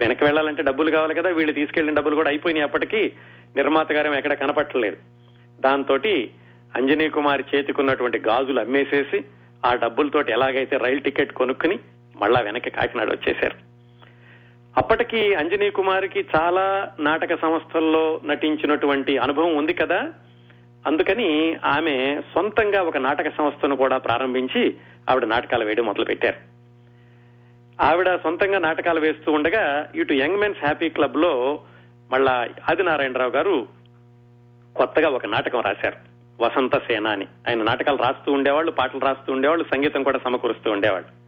వెనక్కి 0.00 0.24
వెళ్ళాలంటే 0.24 0.62
డబ్బులు 0.62 0.90
కావాలి 0.90 1.14
కదా 1.14 1.30
వీళ్ళు 1.30 1.52
తీసుకెళ్ళిన 1.52 1.96
డబ్బులు 1.96 2.14
కూడా 2.14 2.28
అయిపోయినాయి 2.28 2.64
అప్పటికి 2.64 3.12
నిర్మాత 3.56 3.92
గారం 3.92 4.14
ఎక్కడ 4.14 4.32
కనపట్టలేదు. 4.32 4.96
దాంతో 5.60 5.94
అంజనీ 6.76 7.08
కుమారి 7.08 7.44
చేతికున్నటువంటి 7.54 8.18
గాజులు 8.18 8.60
అమ్మేసేసి 8.60 9.24
ఆ 9.66 9.74
డబ్బులతోటి 9.74 10.32
ఎలాగైతే 10.32 10.76
రైలు 10.76 11.00
టికెట్ 11.00 11.32
కొనుక్కుని 11.32 11.78
మళ్ళా 12.16 12.40
వెనక్కి 12.40 12.70
కాకినాడ 12.70 13.08
వచ్చేశారు. 13.08 13.74
అప్పటికి 14.76 15.34
అంజనీ 15.34 15.70
కుమారికి 15.70 16.26
చాలా 16.36 16.92
నాటక 17.00 17.40
సంస్థల్లో 17.42 18.20
నటించినటువంటి 18.24 19.18
అనుభవం 19.18 19.56
ఉంది 19.56 19.72
కదా. 19.72 20.12
అందుకని 20.86 21.56
ఆమె 21.64 22.20
సొంతంగా 22.34 22.82
ఒక 22.82 22.96
నాటక 22.96 23.28
సంస్థను 23.28 23.76
కూడా 23.76 23.98
ప్రారంభించి 23.98 24.74
ఆవిడ 25.10 25.24
నాటకాలు 25.24 25.64
వేయడం 25.64 25.84
మొదలు 25.84 26.04
పెట్టారు 26.04 26.54
ఆవిడ 27.82 28.16
సొంతంగా 28.16 28.58
నాటకాలు 28.58 29.00
వేస్తూ 29.00 29.32
ఉండగా 29.32 29.90
ఇటు 29.94 30.12
యంగ్ 30.12 30.36
మెన్స్ 30.36 30.58
హ్యాపీ 30.58 30.88
క్లబ్లో 30.88 31.60
మళ్ళా 32.10 32.48
ఆదినారాయణరావు 32.70 33.30
గారు 33.30 33.68
కొత్తగా 34.76 35.08
ఒక 35.08 35.26
నాటకం 35.26 35.60
రాశారు. 35.60 35.96
వసంత 36.40 36.78
సేన 36.78 37.06
అని. 37.06 37.26
ఆయన 37.48 37.62
నాటకాలు 37.62 37.96
రాస్తూ 37.96 38.32
ఉండేవాళ్ళు 38.32 38.72
పాటలు 38.72 39.00
రాస్తూ 39.00 39.32
ఉండేవాళ్ళు 39.32 39.64
సంగీతం 39.74 40.02
కూడా 40.02 40.20
సమకూరుస్తూ 40.24 40.70
ఉండేవాళ్ళు. 40.70 41.24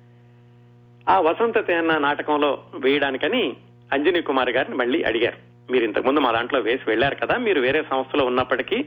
ఆ 1.11 1.21
వసంత 1.21 1.66
సేన 1.66 1.99
నాటకంలో 1.99 2.62
వేయడానికని 2.75 3.57
అంజనీ 3.92 4.21
కుమార్ 4.21 4.51
గారిని 4.51 4.77
మళ్ళీ 4.77 5.03
అడిగారు. 5.03 5.57
మీరు 5.73 5.85
ఇంతకుముందు 5.85 6.21
మా 6.21 6.31
దాంట్లో 6.31 6.61
వేసి 6.61 6.83
వెళ్ళారు 6.88 7.14
కదా 7.14 7.37
మీరు 7.37 7.61
వేరే 7.61 7.85
సంస్థలో 7.90 8.25
ఉన్నప్పటికీ 8.25 8.85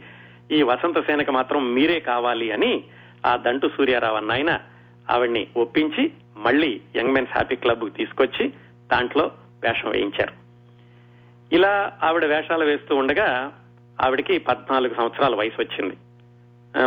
ఈ 0.52 0.62
వసంత 0.62 1.00
సేనకి 1.00 1.32
మాత్రం 1.32 1.74
మీరే 1.74 2.00
కావాలి 2.00 2.52
అని 2.52 2.84
ఆ 3.26 3.36
దంటు 3.36 3.72
సూర్యారావు 3.78 4.16
అన్న 4.16 4.32
ఆయన 4.32 4.60
ఆవిడ్ని 5.10 5.48
ఒప్పించి 5.58 6.12
మళ్ళీ 6.38 6.82
యంగ్ 6.96 7.14
మెన్స్ 7.14 7.32
హ్యాపీ 7.32 7.56
క్లబ్ 7.56 7.92
తీసుకొచ్చి 7.98 8.54
దాంట్లో 8.92 9.32
వేషం 9.64 9.90
వేయించారు. 9.90 10.34
ఇలా 11.56 11.98
ఆవిడ 12.04 12.26
వేషాలు 12.26 12.66
వేస్తూ 12.66 12.96
ఉండగా 12.96 13.52
ఆవిడకి 14.02 14.38
పద్నాలుగు 14.38 14.94
సంవత్సరాల 14.94 15.36
వయసు 15.36 15.62
వచ్చింది. 15.62 15.98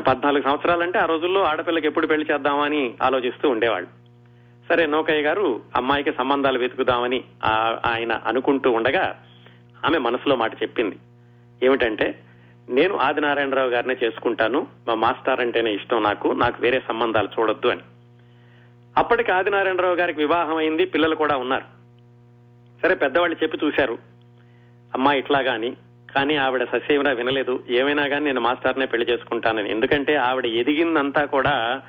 పద్నాలుగు 0.00 0.42
సంవత్సరాలంటే 0.42 0.98
ఆ 0.98 1.04
రోజుల్లో 1.04 1.42
ఆడపిల్లకి 1.42 1.86
ఎప్పుడు 1.86 2.06
పెళ్ళి 2.06 2.26
చేద్దామని 2.32 2.94
ఆలోచిస్తూ 3.02 3.48
ఉండేవాళ్ళు. 3.50 3.88
సరే 4.68 4.86
నౌకయ్య 4.86 5.22
గారు 5.22 5.62
అమ్మాయికి 5.76 6.12
సంబంధాలు 6.12 6.58
వెతుకుదామని 6.58 7.24
ఆయన 7.86 8.12
అనుకుంటూ 8.12 8.70
ఉండగా 8.70 9.22
ఆమె 9.86 9.98
మనసులో 9.98 10.36
మాట 10.36 10.62
చెప్పింది. 10.62 10.96
ఏమిటంటే 11.62 12.18
నేను 12.72 12.96
ఆదినారాయణరావు 12.96 13.68
గారినే 13.68 13.96
చేసుకుంటాను. 14.04 14.66
మా 14.88 14.94
మాస్టర్ 14.94 15.40
అంటేనే 15.40 15.74
ఇష్టం 15.74 16.02
నాకు. 16.02 16.28
నాకు 16.28 16.62
వేరే 16.62 16.82
సంబంధాలు 16.88 17.28
చూడొద్దు 17.40 17.68
అని. 17.68 17.80
అప్పటికి 18.98 19.32
ఆదినారాయణరావు 19.32 19.94
గారికి 19.94 20.18
వివాహం 20.18 20.56
అయింది. 20.56 20.84
పిల్లలు 20.84 21.14
కూడా 21.14 21.36
ఉన్నారు. 21.36 21.64
సరే 22.82 22.94
పెద్దవాళ్ళు 22.94 23.36
చెప్పి 23.42 23.58
చూశారు. 23.64 23.98
అమ్మా 24.94 25.12
ఇట్లా 25.12 25.38
గాని. 25.40 25.76
కానీ 26.14 26.36
ఆవిడ 26.36 26.64
ససేమిరా 26.64 27.12
వినలేదు. 27.12 27.64
ఏమైనా 27.70 28.08
కానీ 28.08 28.24
నేను 28.24 28.40
మాస్టర్నే 28.40 28.86
పెళ్ళి 28.86 29.12
చేసుకుంటానని. 29.12 29.70
ఎందుకంటే 29.70 30.16
ఆవిడ 30.16 30.46
ఎదిగిందంతా 30.46 31.24
కూడా 31.24 31.82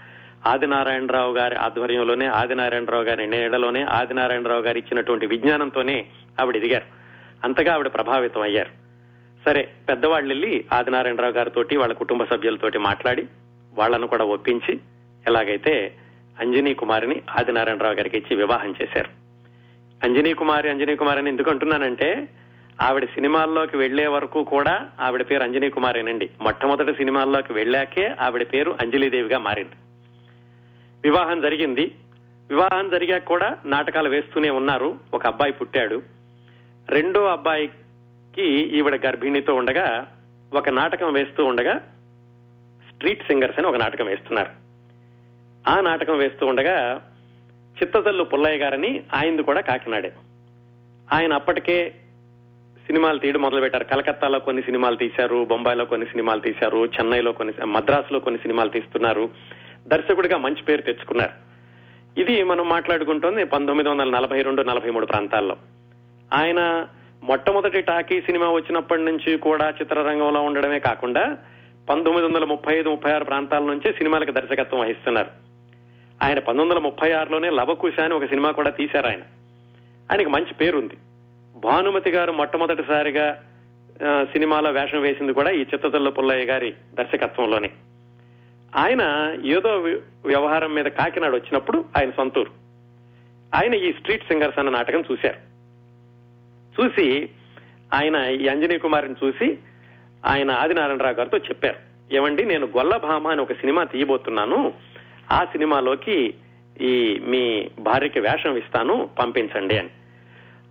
ఆదినారాయణరావు 0.48 1.34
గారి 1.34 1.56
ఆధ్వర్యంలోనే 1.56 2.26
ఆదినారాయణరావు 2.26 3.04
గారి 3.04 3.28
నీడలోనే 3.28 3.82
ఆదినారాయణరావు 3.84 4.62
గారు 4.62 4.78
ఇచ్చినటువంటి 4.78 5.26
విజ్ఞానంతోనే 5.26 6.06
ఆవిడ 6.42 6.56
ఎదిగారు. 6.56 6.86
అంతగా 7.44 7.74
ఆవిడ 7.74 7.88
ప్రభావితం 7.88 8.42
అయ్యారు. 8.42 8.83
సరే 9.46 9.70
పెద్దవాళ్ళు 9.90 10.28
వెళ్ళి 10.28 10.66
ఆదినారాయణరావు 10.74 11.34
గారితోటి 11.34 11.78
వాళ్ళ 11.78 11.94
కుటుంబ 11.94 12.24
సభ్యులతోటి 12.24 12.78
మాట్లాడి 12.78 13.28
వాళ్ళను 13.74 14.08
కూడా 14.08 14.26
ఒప్పించి 14.26 14.80
ఎలాగైతే 15.28 15.96
అంజనీ 16.40 16.74
కుమారిని 16.74 17.22
ఆదినారాయణరావు 17.40 17.96
గారికి 17.96 18.18
ఇచ్చి 18.18 18.36
వివాహం 18.36 18.76
చేశారు. 18.82 19.10
అంజనీ 20.04 20.34
కుమారి 20.34 20.70
అంజనీ 20.70 20.96
కుమారి 20.96 21.20
అని 21.20 21.30
ఎందుకు 21.30 21.52
అంటున్నానంటే 21.52 22.28
ఆవిడ 22.82 23.06
సినిమాల్లోకి 23.06 23.78
వెళ్ళే 23.78 24.08
వరకు 24.08 24.44
కూడా 24.44 24.90
ఆవిడ 25.00 25.22
పేరు 25.22 25.44
అంజనీ 25.44 25.70
కుమారేనండి. 25.70 26.30
మొట్టమొదటి 26.42 26.94
సినిమాల్లోకి 26.94 27.54
వెళ్ళాకే 27.54 28.16
ఆవిడ 28.22 28.46
పేరు 28.54 28.78
అంజలీదేవిగా 28.82 29.38
మారింది. 29.38 29.76
వివాహం 31.04 31.42
జరిగింది. 31.42 31.92
వివాహం 32.50 32.90
జరిగాక 32.90 33.24
కూడా 33.24 33.58
నాటకాలు 33.66 34.10
వేస్తూనే 34.10 34.50
ఉన్నారు. 34.50 35.00
ఒక 35.14 35.28
అబ్బాయి 35.28 35.52
పుట్టాడు. 35.52 36.02
రెండో 36.90 37.26
అబ్బాయి 37.26 37.70
కి 38.36 38.52
ఈవిడ 38.52 39.06
గర్భిణితో 39.06 39.56
ఉండగా 39.56 40.08
ఒక 40.54 40.70
నాటకం 40.70 41.14
వేస్తూ 41.14 41.46
ఉండగా 41.46 41.78
స్ట్రీట్ 42.92 43.28
సింగర్స్ 43.28 43.60
అని 43.60 43.68
ఒక 43.68 43.76
నాటకం 43.76 44.06
వేస్తున్నారు. 44.06 44.50
ఆ 45.68 45.82
నాటకం 45.82 46.18
వేస్తూ 46.18 46.46
ఉండగా 46.46 47.06
చిత్తతల్లు 47.82 48.24
పుల్లయ్య 48.24 48.58
గారని 48.58 49.04
ఆయనది 49.14 49.44
కూడా 49.44 49.62
కాకినాడే. 49.62 50.14
ఆయన 51.14 51.34
అప్పటికే 51.34 51.96
సినిమాలు 52.88 53.20
తీయడం 53.20 53.42
మొదలు 53.42 53.62
పెట్టారు 53.62 53.84
కలకత్తాలో 53.84 54.40
కొన్ని 54.40 54.64
సినిమాలు 54.64 54.96
తీశారు 54.96 55.46
బొంబాయిలో 55.46 55.86
కొన్ని 55.86 56.08
సినిమాలు 56.08 56.40
తీశారు 56.40 56.86
చెన్నైలో 56.86 57.32
కొన్ని 57.32 57.66
మద్రాసులో 57.66 58.20
కొన్ని 58.20 58.42
సినిమాలు 58.42 58.70
తీస్తున్నారు. 58.70 59.30
దర్శకుడిగా 59.88 60.38
మంచి 60.38 60.64
పేరు 60.64 60.82
తెచ్చుకున్నారు. 60.82 61.54
ఇది 62.22 62.44
మనం 62.44 62.70
మాట్లాడుకుంటోంది 62.70 63.44
పంతొమ్మిది 63.44 63.90
వందల 63.90 64.10
నలభై 64.10 64.42
రెండు 64.42 64.62
నలభై 64.62 64.90
మూడు 64.90 65.06
ప్రాంతాల్లో. 65.06 65.58
ఆయన 66.34 66.88
మొట్టమొదటి 67.24 67.82
టాకీ 67.82 68.22
సినిమా 68.22 68.52
వచ్చినప్పటి 68.52 69.02
నుంచి 69.02 69.38
కూడా 69.38 69.70
చిత్రరంగంలో 69.70 70.42
ఉండడమే 70.42 70.80
కాకుండా 70.80 71.38
పంతొమ్మిది 71.90 72.28
వందల 72.28 72.44
ముప్పై 72.44 72.78
ఐదు 72.80 72.90
ముప్పై 72.90 73.12
ఆరు 73.12 73.24
ప్రాంతాల 73.24 73.64
నుంచే 73.64 73.92
సినిమాలకు 73.92 74.32
దర్శకత్వం 74.32 74.80
వహిస్తున్నారు. 74.80 75.28
ఆయన 76.24 76.40
పంతొమ్మిది 76.40 76.70
వందల 76.70 76.80
ముప్పై 76.80 77.12
ఆరులోనే 77.12 77.50
లవకుశ 77.50 78.00
అని 78.00 78.14
ఒక 78.14 78.26
సినిమా 78.26 78.52
కూడా 78.52 78.70
తీశారు 78.70 79.08
ఆయన. 79.08 79.20
ఆయనకి 80.12 80.30
మంచి 80.30 80.54
పేరుంది. 80.54 80.98
భానుమతి 81.56 82.12
గారు 82.12 82.32
మొట్టమొదటిసారిగా 82.32 83.44
సినిమాలో 84.24 84.72
వేషం 84.72 85.02
వేసింది 85.02 85.34
కూడా 85.34 85.52
ఈ 85.52 85.60
చిత్తతల్ల 85.60 86.10
పుల్లయ్య 86.10 86.46
గారి 86.46 86.74
దర్శకత్వంలోనే. 86.94 87.70
ఆయన 88.76 89.02
ఏదో 89.46 89.70
వ్య- 89.70 90.00
వ్యవహారం 90.26 90.74
మీద 90.74 90.86
కాకినాడ 90.86 91.34
వచ్చినప్పుడు 91.34 91.86
ఆయన 91.98 92.10
సొంతూరు. 92.10 92.52
ఆయన 93.56 93.74
ఈ 93.74 93.94
స్ట్రీట్ 93.94 94.24
సింగర్స్ 94.24 94.60
అన్న 94.60 94.70
నాటకం 94.70 95.04
చూశారు. 95.12 95.53
చూసి 96.82 97.30
ఆయన 97.94 98.16
ఈ 98.16 98.48
అంజనీ 98.48 98.78
కుమార్ని 98.78 99.16
చూసి 99.26 99.58
ఆయన 100.26 100.52
ఆదినారాయణరావు 100.52 101.16
గారితో 101.16 101.38
చెప్పారు. 101.38 101.94
ఏమండి 102.16 102.46
నేను 102.46 102.66
గొల్లభామ 102.66 103.28
అని 103.28 103.42
ఒక 103.42 103.54
సినిమా 103.54 103.84
తీయబోతున్నాను. 103.84 104.74
ఆ 105.32 105.44
సినిమాలోకి 105.44 106.34
ఈ 106.82 107.22
మీ 107.28 107.70
భార్యకి 107.80 108.20
వేషం 108.20 108.58
ఇస్తాను 108.58 109.10
పంపించండి 109.20 109.78
అని. 109.78 109.90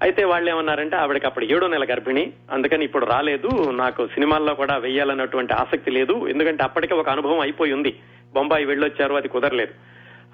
అయితే 0.02 0.24
వాళ్ళు 0.24 0.50
ఏమన్నారంటే 0.50 0.96
ఆవిడకి 0.96 1.26
అప్పుడు 1.26 1.44
ఏడో 1.44 1.66
నెల 1.66 1.84
గర్భిణి. 1.84 2.32
అందుకని 2.52 2.84
ఇప్పుడు 2.84 3.06
రాలేదు. 3.06 3.70
నాకు 3.70 4.06
సినిమాల్లో 4.06 4.54
కూడా 4.54 4.76
వెయ్యాలన్నటువంటి 4.76 5.52
ఆసక్తి 5.52 5.90
లేదు. 5.90 6.28
ఎందుకంటే 6.28 6.62
అప్పటికే 6.62 6.94
ఒక 6.94 7.08
అనుభవం 7.08 7.40
అయిపోయి 7.40 7.72
ఉంది. 7.72 7.96
బొంబాయి 8.34 8.64
వెళ్ళొచ్చారు 8.64 9.14
అది 9.14 9.28
కుదరలేదు. 9.28 9.74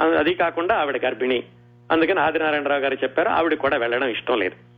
అది 0.03 0.35
కాకుండా 0.35 0.75
ఆవిడ 0.75 1.05
గర్భిణి. 1.07 1.43
అందుకని 1.93 2.21
ఆదినారాయణరావు 2.21 2.81
గారు 2.81 2.95
చెప్పారు 2.95 3.29
ఆవిడకి 3.29 3.61
కూడా 3.61 3.77
వెళ్ళడం 3.77 4.09
ఇష్టం 4.09 4.39
లేదు. 4.39 4.78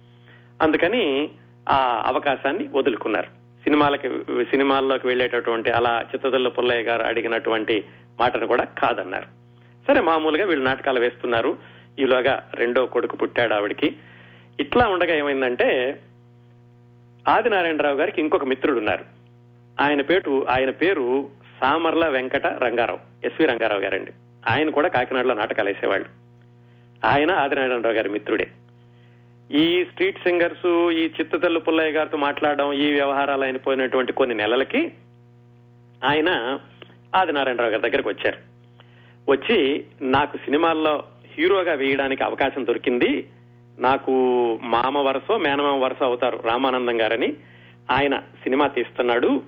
అందుకని 0.61 1.31
ఆ 1.69 2.03
అవకాశాన్ని 2.07 2.69
వదులుకున్నారు. 2.69 3.27
సినిమాలకి 3.63 4.09
సినిమాల్లోకి 4.45 5.07
వెళ్ళేటటువంటి 5.07 5.71
అలా 5.71 6.05
చిత్తదల్ల 6.15 6.49
పుల్లయ్య 6.49 6.83
గారు 6.83 7.03
అడిగినటువంటి 7.03 7.85
మాటను 8.21 8.47
కూడా 8.47 8.65
కాదన్నారు. 8.65 9.27
సరే 9.89 10.01
మామూలుగా 10.01 10.47
వీళ్ళు 10.47 10.65
నాటకాలు 10.65 11.01
వేస్తున్నారు. 11.01 11.59
ఈలోగా 11.99 12.51
రెండో 12.55 12.87
కొడుకు 12.87 13.17
పుట్టాడు 13.17 13.55
ఆవిడికి. 13.55 13.97
ఇట్లా 14.61 14.89
ఉండగా 14.89 15.15
ఏమైందంటే 15.15 16.01
ఆదినారాయణరావు 17.29 17.97
గారికి 17.97 18.21
ఇంకొక 18.21 18.45
మిత్రుడు 18.45 18.79
ఉన్నారు 18.79 19.05
ఆయన 19.81 20.03
పేరు 20.03 20.47
ఆయన 20.49 20.71
పేరు 20.71 21.31
సామర్ల 21.61 22.09
వెంకట 22.09 22.47
రంగారావు 22.47 23.27
ఎస్వి 23.27 23.47
రంగారావు 23.47 23.81
గారండి. 23.81 24.13
ఆయన 24.51 24.71
కూడా 24.71 24.89
కాకినాడలో 24.89 25.35
నాటకాలు 25.35 25.69
వేసేవాళ్ళు. 25.69 26.07
ఆయన 27.07 27.33
ఆదినారాయణరావు 27.33 27.95
గారి 27.95 28.09
మిత్రుడే. 28.09 28.49
ఈ 29.53 29.85
స్ట్రీట్ 29.85 30.19
సింగర్స్ 30.19 30.91
ఈ 30.91 31.11
చిత్తతల్లు 31.21 31.61
పుల్లయ్య 31.61 31.91
గారితో 31.91 32.17
మాట్లాడడం 32.17 32.73
ఈ 32.73 32.93
వ్యవహారాలు 32.93 33.45
ఆయన 33.45 33.57
పోయినటువంటి 33.57 34.13
కొన్ని 34.13 34.37
నెలలకి 34.37 34.93
ఆయన 36.05 36.59
ఆదినారాయణరావు 37.17 37.71
గారి 37.71 37.91
దగ్గరకు 37.91 38.09
వచ్చారు. 38.09 38.37
వచ్చి 39.31 39.85
నాకు 40.03 40.37
సినిమాల్లో 40.37 41.03
హీరోగా 41.35 41.73
వేయడానికి 41.73 42.25
అవకాశం 42.25 42.67
దొరికింది. 42.67 43.27
నాకు 43.79 44.11
మామ 44.63 44.99
వరసో 44.99 45.39
మేనమామ 45.39 45.85
వరుస 45.85 46.03
అవుతారు 46.03 46.43
రామానందం 46.45 47.01
గారని 47.01 47.37
ఆయన 47.91 48.19
సినిమా 48.19 48.67
తీస్తున్నాడు. 48.67 49.43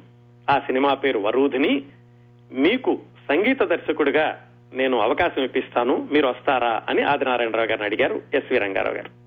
ఆ 0.50 0.58
సినిమా 0.58 0.94
పేరు 0.94 1.18
వరూధిని. 1.18 1.82
మీకు 2.52 2.98
సంగీత 3.28 3.62
దర్శకుడిగా 3.62 4.46
నేను 4.74 4.98
అవకాశం 4.98 5.42
ఇప్పిస్తాను. 5.42 6.08
మీరు 6.12 6.26
వస్తారా 6.26 6.82
అని 6.88 7.02
ఆదినారాయణరావు 7.02 7.66
గారిని 7.66 7.86
అడిగారు 7.86 8.22
ఎస్వి 8.34 8.58
రంగారావు 8.58 8.94
గారు. 8.94 9.21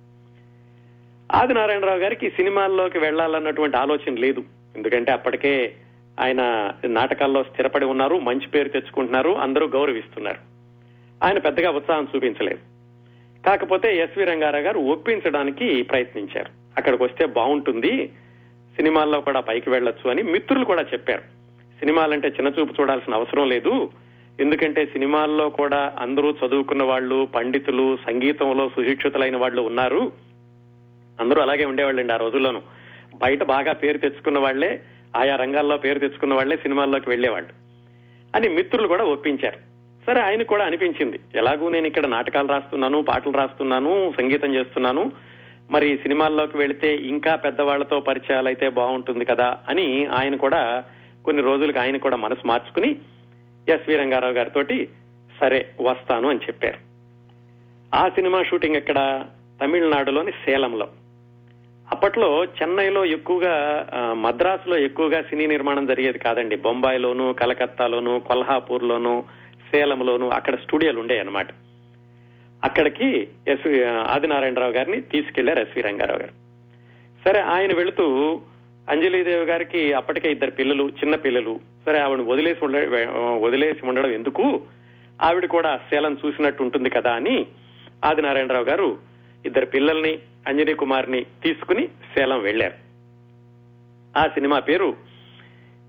ఆదినారాయణరావు 1.34 2.00
గారికి 2.00 2.30
సినిమాల్లోకి 2.30 3.00
వెళ్ళాలన్నటువంటి 3.00 3.78
ఆలోచన 3.78 4.14
లేదు. 4.16 4.44
ఎందుకంటే 4.76 5.12
అప్పటికే 5.12 5.74
ఆయన 6.20 6.72
నాటకాల్లో 6.86 7.44
స్థిరపడి 7.44 7.86
ఉన్నారు 7.86 8.16
మంచి 8.16 8.48
పేరు 8.48 8.70
తెచ్చుకుంటున్నారు 8.70 9.30
అందరూ 9.30 9.68
గౌరవిస్తున్నారు. 9.68 10.38
ఆయన 11.24 11.38
పెద్దగా 11.38 11.72
ఉత్సాహం 11.72 12.08
చూపించలేదు. 12.16 12.60
కాకపోతే 13.48 13.98
ఎస్వి 13.98 14.24
రంగారావు 14.24 14.64
గారు 14.64 14.80
ఒప్పించడానికి 14.80 15.82
ప్రయత్నించారు. 15.82 16.50
అక్కడికి 16.78 17.04
వస్తే 17.04 17.26
బాగుంటుంది 17.26 18.08
సినిమాల్లో 18.76 19.22
కూడా 19.22 19.40
పైకి 19.40 19.70
వెళ్ళొచ్చు 19.70 20.10
అని 20.10 20.24
మిత్రులు 20.24 20.66
కూడా 20.66 20.82
చెప్పారు. 20.82 21.22
సినిమాలంటే 21.80 22.28
చిన్న 22.28 22.52
చూపు 22.60 22.82
చూడాల్సిన 22.82 23.14
అవసరం 23.14 23.50
లేదు. 23.50 23.90
ఎందుకంటే 24.40 24.86
సినిమాల్లో 24.86 25.50
కూడా 25.50 25.96
అందరూ 26.00 26.36
చదువుకున్న 26.46 26.84
వాళ్ళు 26.84 27.28
పండితులు 27.36 27.98
సంగీతంలో 28.08 28.70
సుశిక్షితులైన 28.70 29.38
వాళ్ళు 29.38 29.62
ఉన్నారు. 29.62 30.12
అందరూ 31.22 31.42
అలాగే 31.42 31.66
ఉండేవాళ్ళండి 31.66 32.14
ఆ 32.14 32.18
రోజుల్లోనూ. 32.18 32.62
బయట 33.16 33.44
బాగా 33.44 33.74
పేరు 33.74 33.98
తెచ్చుకున్న 33.98 34.40
వాళ్ళే 34.40 34.82
ఆయా 35.16 35.36
రంగాల్లో 35.36 35.78
పేరు 35.78 36.00
తెచ్చుకున్న 36.00 36.34
వాళ్ళే 36.34 36.58
సినిమాల్లోకి 36.58 37.10
వెళ్ళేవాళ్ళు 37.10 37.50
అని 38.36 38.50
మిత్రులు 38.50 38.88
కూడా 38.88 39.04
ఒప్పించారు. 39.04 39.58
సరే 40.06 40.22
ఆయన 40.22 40.44
కూడా 40.44 40.66
అనిపించింది. 40.66 41.20
ఎలాగూ 41.36 41.70
నేను 41.70 41.88
ఇక్కడ 41.88 42.06
నాటకాలు 42.06 42.48
రాస్తున్నాను 42.48 43.02
పాటలు 43.02 43.34
రాస్తున్నాను 43.34 44.14
సంగీతం 44.18 44.54
చేస్తున్నాను 44.56 45.12
మరి 45.72 45.98
సినిమాల్లోకి 45.98 46.58
వెళితే 46.58 46.96
ఇంకా 46.96 47.36
పెద్దవాళ్ళతో 47.36 48.00
పరిచయాలు 48.00 48.48
అయితే 48.48 48.70
బాగుంటుంది 48.70 49.26
కదా 49.26 49.58
అని 49.70 50.06
ఆయన 50.06 50.36
కూడా 50.36 50.84
కొన్ని 51.26 51.44
రోజులకు 51.44 51.80
ఆయన 51.80 51.98
కూడా 51.98 52.16
మనసు 52.16 52.48
మార్చుకుని 52.48 52.96
ఎస్వి 53.70 53.96
రంగారావు 53.96 54.34
గారితో 54.34 54.86
సరే 55.42 55.70
వస్తాను 55.82 56.30
అని 56.30 56.40
చెప్పారు. 56.40 56.78
ఆ 57.96 58.10
సినిమా 58.10 58.44
షూటింగ్ 58.44 58.76
ఎక్కడ? 58.76 59.26
తమిళనాడులోని 59.62 60.32
సేలంలో. 60.32 60.88
అప్పట్లో 61.92 62.30
చెన్నైలో 62.46 63.06
ఎక్కువగా 63.06 63.54
మద్రాసులో 64.14 64.78
ఎక్కువగా 64.78 65.22
సినీ 65.22 65.46
నిర్మాణం 65.48 65.86
జరిగేది 65.86 66.20
కాదండి. 66.20 66.56
బొంబాయిలోను 66.56 67.34
కలకత్తాలోను 67.34 68.14
కొల్హాపూర్లోను 68.20 69.14
సేలంలోను 69.72 70.30
అక్కడ 70.30 70.56
స్టూడియోలు 70.56 71.00
ఉండేవి 71.00 71.20
అనమాట 71.20 71.48
అక్కడికి 72.64 73.08
ఎస్వి 73.48 73.84
ఆదినారాయణరావు 73.86 74.72
గారిని 74.72 75.02
తీసుకెళ్ళారు 75.02 75.60
ఎస్వి 75.60 75.82
రంగారావు 75.82 76.20
గారు. 76.20 76.34
సరే 77.26 77.40
ఆయన 77.40 77.72
వెళుతూ 77.76 78.06
అంజలీదేవి 78.90 79.46
గారికి 79.46 79.94
అప్పటికే 79.94 80.32
ఇద్దరు 80.32 80.52
పిల్లలు 80.52 80.84
చిన్న 80.90 81.16
పిల్లలు 81.16 81.60
సరే 81.86 82.00
ఆవిడ 82.00 82.22
వదిలేసి 82.22 82.66
ఉండ 82.66 82.78
వదిలేసి 83.42 83.86
ఉండడం 83.86 84.12
ఎందుకు? 84.12 84.46
ఆవిడ 85.22 85.46
కూడా 85.46 85.78
సేలం 85.90 86.18
చూసినట్టు 86.26 86.64
ఉంటుంది 86.64 86.90
కదా 86.90 87.12
అని 87.12 87.36
ఆదినారాయణరావు 88.06 88.66
గారు 88.66 88.98
ఇద్దరు 89.46 89.66
పిల్లల్ని 89.66 90.14
అంజనీ 90.48 90.74
కుమార్ని 90.74 91.26
తీసుకుని 91.44 91.88
సేలం 91.88 92.42
వెళ్ళారు 92.42 92.74
ఆ 94.20 94.28
సినిమా 94.28 94.60
పేరు 94.60 94.96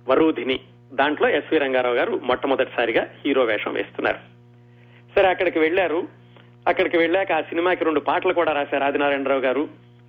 వరూధిని. 0.09 0.61
దాంట్లో 0.93 1.29
ఎస్వి 1.29 1.59
రంగారావు 1.59 1.95
గారు 1.95 2.21
మొట్టమొదటిసారిగా 2.23 3.09
హీరో 3.27 3.45
వేషం 3.45 3.73
వేస్తున్నారు. 3.73 4.19
సరే 5.17 5.29
అక్కడికి 5.29 5.59
వెళ్ళారు 5.59 6.09
అక్కడికి 6.69 6.97
వెళ్ళాక 6.97 7.33
ఆ 7.33 7.41
సినిమాకి 7.41 7.85
రెండు 7.85 8.01
పాటలు 8.01 8.33
కూడా 8.33 8.53
రాశారు 8.53 8.85
ఆదినారాయణరావు 8.85 9.41
గారు. 9.41 9.69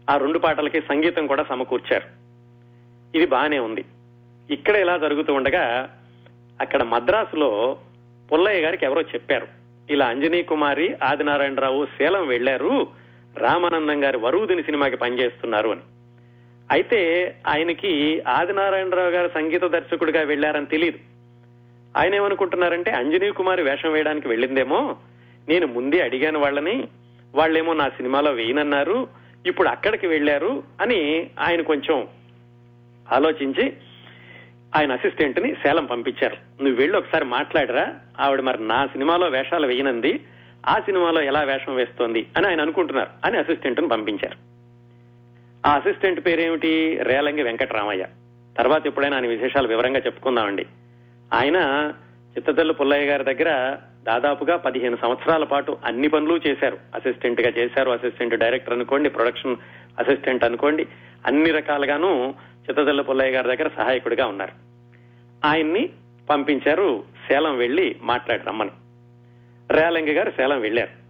ఆ 0.10 0.18
రెండు 0.18 0.40
పాటలకి 0.40 0.82
సంగీతం 0.82 1.28
కూడా 1.28 1.46
సమకూర్చారు. 1.50 2.06
ఇది 3.18 3.26
బానే 3.26 3.60
ఉంది. 3.60 3.86
ఇక్కడ 4.50 4.76
ఇలా 4.76 4.98
జరుగుతూ 4.98 5.34
ఉండగా 5.34 5.96
అక్కడ 6.62 6.84
మద్రాసులో 6.84 7.78
పుల్లయ్య 8.34 8.62
గారికి 8.62 8.86
ఎవరో 8.86 9.02
చెప్పారు. 9.02 9.48
ఇలా 9.90 10.06
అంజనీ 10.06 10.44
కుమారి 10.44 10.94
ఆదినారాయణరావు 11.04 11.86
సేలం 11.86 12.28
వెళ్ళారు 12.28 12.88
రామానందం 13.38 14.04
గారి 14.04 14.18
వరువుదిని 14.18 14.64
సినిమాకి 14.64 14.98
పనిచేస్తున్నారు 14.98 15.70
అని. 15.70 15.82
అయితే 16.72 17.00
ఆయనకి 17.48 18.22
ఆదినారాయణరావు 18.28 19.10
గారు 19.10 19.32
సంగీత 19.34 19.64
దర్శకుడిగా 19.64 20.22
వెళ్ళారని 20.22 20.66
తెలియదు 20.66 21.00
ఆయన 21.98 22.16
ఏమనుకుంటున్నారంటే 22.16 22.92
అంజనీ 22.92 23.32
కుమారి 23.32 23.64
వేషం 23.64 23.92
వేయడానికి 23.92 24.28
వెళ్ళిందేమో 24.28 24.98
నేను 25.48 25.68
ముందే 25.68 26.02
అడిగాను 26.02 26.40
వాళ్ళని 26.40 26.88
వాళ్ళేమో 27.36 27.74
నా 27.74 27.90
సినిమాలో 27.90 28.32
వేయనన్నారు 28.32 29.08
ఇప్పుడు 29.46 29.70
అక్కడికి 29.70 30.08
వెళ్ళారు 30.08 30.64
అని 30.82 31.30
ఆయన 31.40 31.62
కొంచెం 31.62 32.08
ఆలోచించి 33.14 33.74
ఆయన 34.76 34.92
అసిస్టెంట్ని 34.92 35.54
సేలం 35.54 35.86
పంపించారు. 35.86 36.64
నువ్వు 36.64 36.82
వెళ్ళి 36.82 36.98
ఒకసారి 36.98 37.26
మాట్లాడరా 37.26 37.96
ఆవిడ 38.20 38.42
మరి 38.42 38.68
నా 38.68 38.86
సినిమాలో 38.86 39.28
వేషాలు 39.28 39.68
వేయనంది 39.68 40.20
ఆ 40.68 40.80
సినిమాలో 40.80 41.22
ఎలా 41.22 41.42
వేషం 41.42 41.76
వేస్తోంది 41.76 42.28
అని 42.38 42.48
ఆయన 42.48 42.62
అనుకుంటున్నారు 42.62 43.10
అని 43.26 43.38
అసిస్టెంట్ను 43.38 43.88
పంపించారు. 43.88 44.38
ఆ 45.68 45.76
అసిస్టెంట్ 45.76 46.26
పేరేమిటి? 46.26 46.98
రేలంగి 47.04 47.44
వెంకటరామయ్య. 47.44 48.08
తర్వాత 48.58 48.88
ఎప్పుడైనా 48.88 49.16
ఆయన 49.18 49.28
విశేషాలు 49.28 49.68
వివరంగా 49.68 50.00
చెప్పుకుందామండి. 50.00 50.66
ఆయన 51.34 51.92
చిత్తతల్లు 52.38 52.74
పుల్లయ్య 52.74 53.06
గారి 53.06 53.24
దగ్గర 53.24 53.78
దాదాపుగా 54.04 54.58
పదిహేను 54.58 54.98
సంవత్సరాల 55.02 55.44
పాటు 55.44 55.78
అన్ని 55.86 56.08
పనులు 56.08 56.42
చేశారు. 56.48 56.78
అసిస్టెంట్గా 56.96 57.50
చేశారు 57.50 57.92
అసిస్టెంట్ 57.92 58.36
డైరెక్టర్ 58.36 58.74
అనుకోండి 58.74 59.10
ప్రొడక్షన్ 59.10 59.56
అసిస్టెంట్ 60.00 60.44
అనుకోండి 60.44 60.88
అన్ని 61.26 61.52
రకాలుగాను 61.52 62.36
చిత్తతల్లు 62.60 63.04
పుల్లయ్య 63.04 63.32
గారి 63.32 63.58
దగ్గర 63.58 63.70
సహాయకుడిగా 63.78 64.26
ఉన్నారు. 64.26 64.52
ఆయన్ని 65.48 65.90
పంపించారు 66.30 67.04
సేలం 67.28 67.58
వెళ్ళి 67.58 67.96
మాట్లాడి 68.02 68.44
రమ్మని. 68.44 68.72
రేలంగి 69.72 70.14
గారు 70.14 70.32
సేలం 70.32 70.62
వెళ్ళారు 70.62 71.08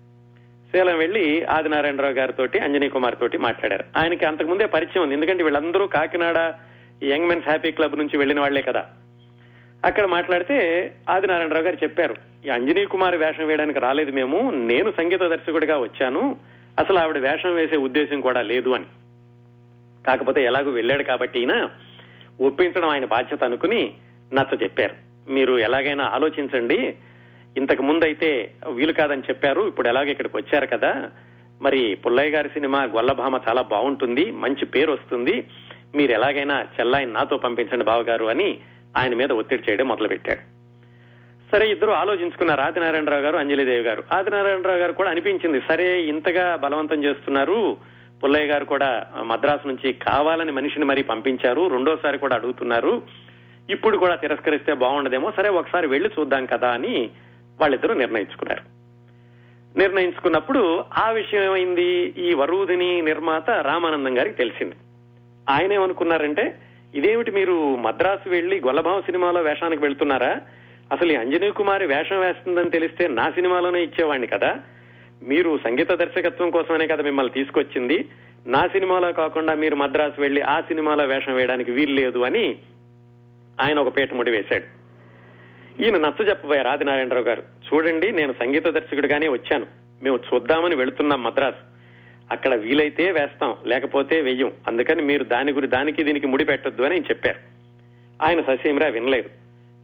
సేలం 0.72 0.98
వెళ్ళి 0.98 1.44
ఆదినారాయణరావు 1.46 2.14
గారితో 2.14 2.44
అంజనీ 2.64 2.90
కుమార్ 2.90 3.16
తోటి 3.16 3.38
మాట్లాడారు. 3.38 3.84
ఆయనకి 3.98 4.26
అంతకుముందే 4.26 4.66
పరిచయం 4.66 5.04
ఉంది. 5.04 5.14
ఎందుకంటే 5.14 5.44
వీళ్ళందరూ 5.44 5.88
Kakinada 5.88 6.54
young 7.04 7.28
men's 7.28 7.48
happy 7.48 7.72
club 7.72 7.98
నుంచి 7.98 8.18
వెళ్ళిన 8.18 8.40
వాళ్ళే 8.40 8.62
కదా. 8.62 8.86
అక్కడ 9.86 10.06
మాట్లాడితే 10.06 10.58
ఆదినారాయణరావు 11.10 11.64
గారు 11.64 11.78
చెప్పారు 11.84 12.16
ఈ 12.46 12.50
అంజనీ 12.50 12.86
కుమార్ 12.86 13.16
వేషం 13.16 13.48
వేయడానికి 13.48 13.80
రాలేదు 13.80 14.12
మేము 14.12 14.52
నేను 14.52 14.92
సంగీత 14.92 15.20
దర్శకుడిగా 15.20 15.78
వచ్చాను. 15.78 16.38
అసలు 16.80 16.98
ఆవిడ 16.98 17.18
వేషం 17.18 17.56
వేసే 17.56 17.78
ఉద్దేశం 17.78 18.22
కూడా 18.22 18.42
లేదు 18.42 18.70
అని. 18.70 18.86
కాకపోతే 20.08 20.44
ఎలాగో 20.44 20.72
వెళ్ళాడు 20.72 21.04
కాబట్టి 21.04 21.40
ఈయన 21.40 21.70
ఒప్పించడం 22.42 22.90
ఆయన 22.90 23.06
బాధ్యత 23.06 23.44
అనుకుని 23.44 23.94
నచ్చ 24.34 24.64
చెప్పారు. 24.64 24.96
మీరు 25.32 25.58
ఎలాగైనా 25.60 26.04
ఆలోచించండి 26.04 26.96
ఇంతకు 27.58 27.84
ముందు 27.84 28.06
అయితే 28.06 28.30
వీలు 28.74 28.94
కాదని 28.94 29.28
చెప్పారు 29.30 29.62
ఇప్పుడు 29.68 29.88
ఎలాగో 29.88 30.12
ఇక్కడికి 30.12 30.38
వచ్చారు 30.38 30.68
కదా. 30.68 30.92
మరి 31.62 31.82
పుల్లయ్య 31.96 32.30
గారి 32.30 32.50
సినిమా 32.50 32.84
గొల్లభామ 32.84 33.40
చాలా 33.50 33.62
బాగుంటుంది 33.62 34.32
మంచి 34.32 34.66
పేరు 34.66 34.92
వస్తుంది. 34.92 35.36
మీరు 35.96 36.12
ఎలాగైనా 36.12 36.58
చెల్లాయిని 36.76 37.14
నాతో 37.14 37.38
పంపించండి 37.38 37.86
బావగారు 37.86 38.26
అని 38.26 38.60
ఆయన 38.98 39.14
మీద 39.16 39.32
ఒత్తిడి 39.32 39.64
చేయడం 39.70 39.88
మొదలుపెట్టాడు 39.88 40.44
సరే 41.52 41.66
ఇద్దరు 41.72 41.92
ఆలోచించుకున్నారు 41.92 42.62
ఆదినారాయణరావు 42.62 43.22
గారు 43.22 43.38
అంజలిదేవి 43.38 43.84
గారు. 43.84 44.04
ఆదినారాయణరావు 44.12 44.78
గారు 44.78 44.94
కూడా 44.94 45.10
అనిపించింది 45.10 45.60
సరే 45.68 46.02
ఇంతగా 46.02 46.56
బలవంతం 46.56 47.04
చేస్తున్నారు 47.04 47.78
పుల్లయ్య 48.24 48.48
గారు 48.48 48.66
కూడా 48.66 48.90
మద్రాసు 49.22 49.68
నుంచి 49.68 49.94
కావాలని 49.94 50.52
మనిషిని 50.52 50.86
మరీ 50.86 51.02
పంపించారు 51.04 51.68
రెండోసారి 51.68 52.18
కూడా 52.18 52.36
అడుగుతున్నారు. 52.36 53.02
ఇప్పుడు 53.70 53.98
కూడా 53.98 54.16
తిరస్కరిస్తే 54.16 54.74
బాగుండదేమో 54.74 55.34
సరే 55.38 55.50
ఒకసారి 55.50 55.88
వెళ్ళి 55.88 56.10
చూద్దాం 56.20 56.46
కదా 56.46 56.70
అని 56.70 56.96
వాళ్ళిద్దరూ 57.62 57.94
నిర్ణయించుకున్నారు. 57.94 58.78
నిర్ణయించుకున్నప్పుడు 59.78 60.84
ఆ 60.98 61.10
విషయం 61.10 61.44
ఏమైంది? 61.44 62.14
ఈ 62.18 62.34
వరూధిని 62.34 63.02
నిర్మాత 63.02 63.50
రామానందం 63.50 64.18
గారికి 64.18 64.36
తెలిసింది. 64.36 64.76
ఆయన 65.50 65.74
ఏమనుకున్నారంటే 65.74 66.60
ఇదేమిటి 66.96 67.32
మీరు 67.32 67.76
మద్రాసు 67.76 68.30
వెళ్ళి 68.30 68.62
గొల్లభావ 68.66 69.02
సినిమాలో 69.02 69.42
వేషానికి 69.42 69.82
వెళ్తున్నారా? 69.82 70.42
అసలు 70.92 71.12
ఈ 71.12 71.16
అంజనీ 71.16 71.52
కుమారి 71.52 71.88
వేషం 71.88 72.20
వేస్తుందని 72.20 72.70
తెలిస్తే 72.70 73.08
నా 73.08 73.32
సినిమాలోనే 73.32 73.84
ఇచ్చేవాడిని 73.84 74.28
కదా. 74.28 74.60
మీరు 75.24 75.60
సంగీత 75.64 75.92
దర్శకత్వం 75.92 76.50
కోసమనే 76.50 76.88
కదా 76.88 77.04
మిమ్మల్ని 77.04 77.34
తీసుకొచ్చింది. 77.34 78.10
నా 78.48 78.68
సినిమాలో 78.68 79.12
కాకుండా 79.12 79.54
మీరు 79.54 79.76
మద్రాసు 79.76 80.22
వెళ్ళి 80.22 80.42
ఆ 80.42 80.62
సినిమాలో 80.62 81.06
వేషం 81.06 81.36
వేయడానికి 81.36 81.72
వీలు 81.72 81.94
లేదు 81.94 82.20
అని 82.20 82.58
ఆయన 83.62 83.80
ఒక 83.80 83.98
పీట 83.98 84.14
ముడి 84.14 84.32
వేశాడు. 84.32 84.77
ఈయన 85.82 85.98
నచ్చ 85.98 86.30
చెప్పబోయారు 86.30 86.68
ఆదినారాయణరావు 86.68 87.26
గారు 87.26 87.44
చూడండి 87.74 88.12
నేను 88.12 88.34
సంగీత 88.34 88.68
దర్శకుడిగానే 88.68 89.28
వచ్చాను. 89.28 89.66
మేము 90.04 90.20
చూద్దామని 90.34 90.76
వెళుతున్నాం 90.76 91.24
మద్రాస్. 91.24 91.56
అక్కడ 92.32 92.56
వీలైతే 92.56 93.12
వేస్తాం 93.12 93.56
లేకపోతే 93.66 94.22
వెయ్యం. 94.22 94.52
అందుకని 94.68 95.02
మీరు 95.02 95.24
దాని 95.24 95.52
గురి 95.52 95.68
దానికి 95.68 96.04
దీనికి 96.04 96.28
ముడి 96.28 96.46
పెట్టొద్దు 96.46 96.82
అని 96.82 97.02
చెప్పారు. 97.02 97.40
ఆయన 98.24 98.42
ససేమిరా 98.42 98.88
వినలేదు. 98.88 99.30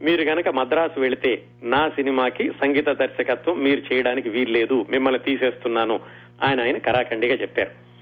మీరు 0.03 0.21
గనక 0.21 0.49
మద్రాసు 0.49 0.99
వెళితే 0.99 1.43
నా 1.63 1.89
సినిమాకి 1.89 2.49
సంగీత 2.49 2.89
దర్శకత్వం 2.89 3.63
మీరు 3.63 3.93
చేయడానికి 3.93 4.29
వీల్లేదు. 4.29 4.85
మిమ్మల్ని 4.89 5.19
తీసేస్తున్నాను 5.19 5.99
ఆయన 6.43 6.61
ఆయన 6.61 6.77
కరాఖండిగా 6.77 7.35
చెప్పారు. 7.35 7.92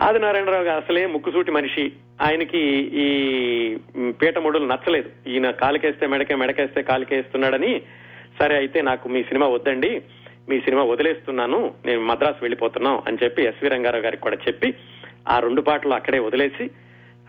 ఆదినారాయణరావు 0.00 0.64
గారు 0.64 0.84
అసలే 0.84 1.06
ముక్కుసూటి 1.06 1.50
మనిషి. 1.50 1.92
ఆయనకి 2.22 2.58
ఈ 2.94 3.06
మ్, 3.96 4.12
పీఠముడులు 4.22 4.66
నచ్చలేదు. 4.66 5.28
ఈయన 5.28 5.50
కాలికేస్తే 5.50 6.06
మెడకే 6.06 6.34
మెడకేస్తే 6.34 6.82
కాలికేస్తున్నాడని. 6.82 7.82
సరే 8.38 8.56
అయితే 8.56 8.82
నాకు 8.82 9.08
మీ 9.08 9.22
సినిమా 9.22 9.46
వద్దండి. 9.46 10.02
మీ 10.48 10.60
సినిమా 10.60 10.82
వదిలేస్తున్నాను. 10.82 11.74
నేను 11.86 12.00
మద్రాసు 12.00 12.36
వెళ్ళిపోతున్నాం 12.42 13.02
అని 13.06 13.18
చెప్పి 13.24 13.42
ఎస్వి 13.42 13.68
రంగారావు 13.68 14.02
గారికి 14.02 14.22
కూడా 14.22 14.36
చెప్పి 14.48 14.74
ఆ 15.28 15.38
రెండు 15.38 15.60
పాటలు 15.60 15.94
అక్కడే 15.94 16.18
వదిలేసి 16.18 16.70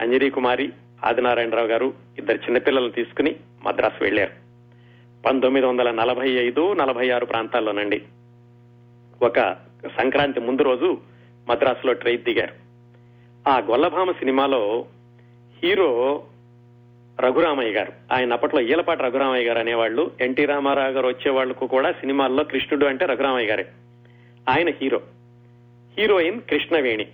అంజనీ 0.01 0.29
కుమారి 0.29 0.69
ఆదినారాయణరావు 1.05 1.67
గారు 1.67 1.93
ఇద్దరు 2.17 2.37
చిన్నపిల్లలను 2.37 2.91
తీసుకుని 2.91 3.35
మద్రాసు 3.65 4.03
వెళ్ళారు 4.03 4.31
పంతొమ్మిది 5.25 5.65
వందల 5.65 5.91
నలభై 5.91 6.29
ఐదు 6.29 6.73
నలభై 6.73 7.09
ఆరు 7.09 7.25
ప్రాంతాల్లోనండి. 7.25 8.01
ఒక 9.21 9.39
సంక్రాంతి 10.01 10.39
ముందు 10.39 10.63
రోజు 10.63 10.97
మద్రాసులో 11.49 11.93
ట్రైన్ 11.93 12.23
దిగారు. 12.23 12.53
ఆ 13.49 13.59
గొల్లభామ 13.59 14.11
సినిమాలో 14.11 14.85
హీరో 15.63 16.23
రఘురామయ్య 17.19 17.71
గారు 17.71 17.93
ఆయన 18.13 18.33
అప్పట్లో 18.33 18.61
ఈలపాటి 18.61 19.03
రఘురామయ్య 19.03 19.47
గారు 19.47 19.59
అనేవాళ్ళు 19.59 20.11
ఎన్టీ 20.21 20.45
రామారావు 20.45 20.91
గారు 20.91 21.07
వచ్చే 21.07 21.31
వాళ్ళకు 21.31 21.67
కూడా 21.67 21.91
సినిమాల్లో 21.91 22.43
కృష్ణుడు 22.43 22.85
అంటే 22.85 23.05
రఘురామయ్య 23.05 23.47
గారే. 23.47 23.65
ఆయన 24.49 24.69
హీరో. 24.69 25.01
హీరోయిన్ 25.97 26.41
కృష్ణవేణి. 26.41 27.07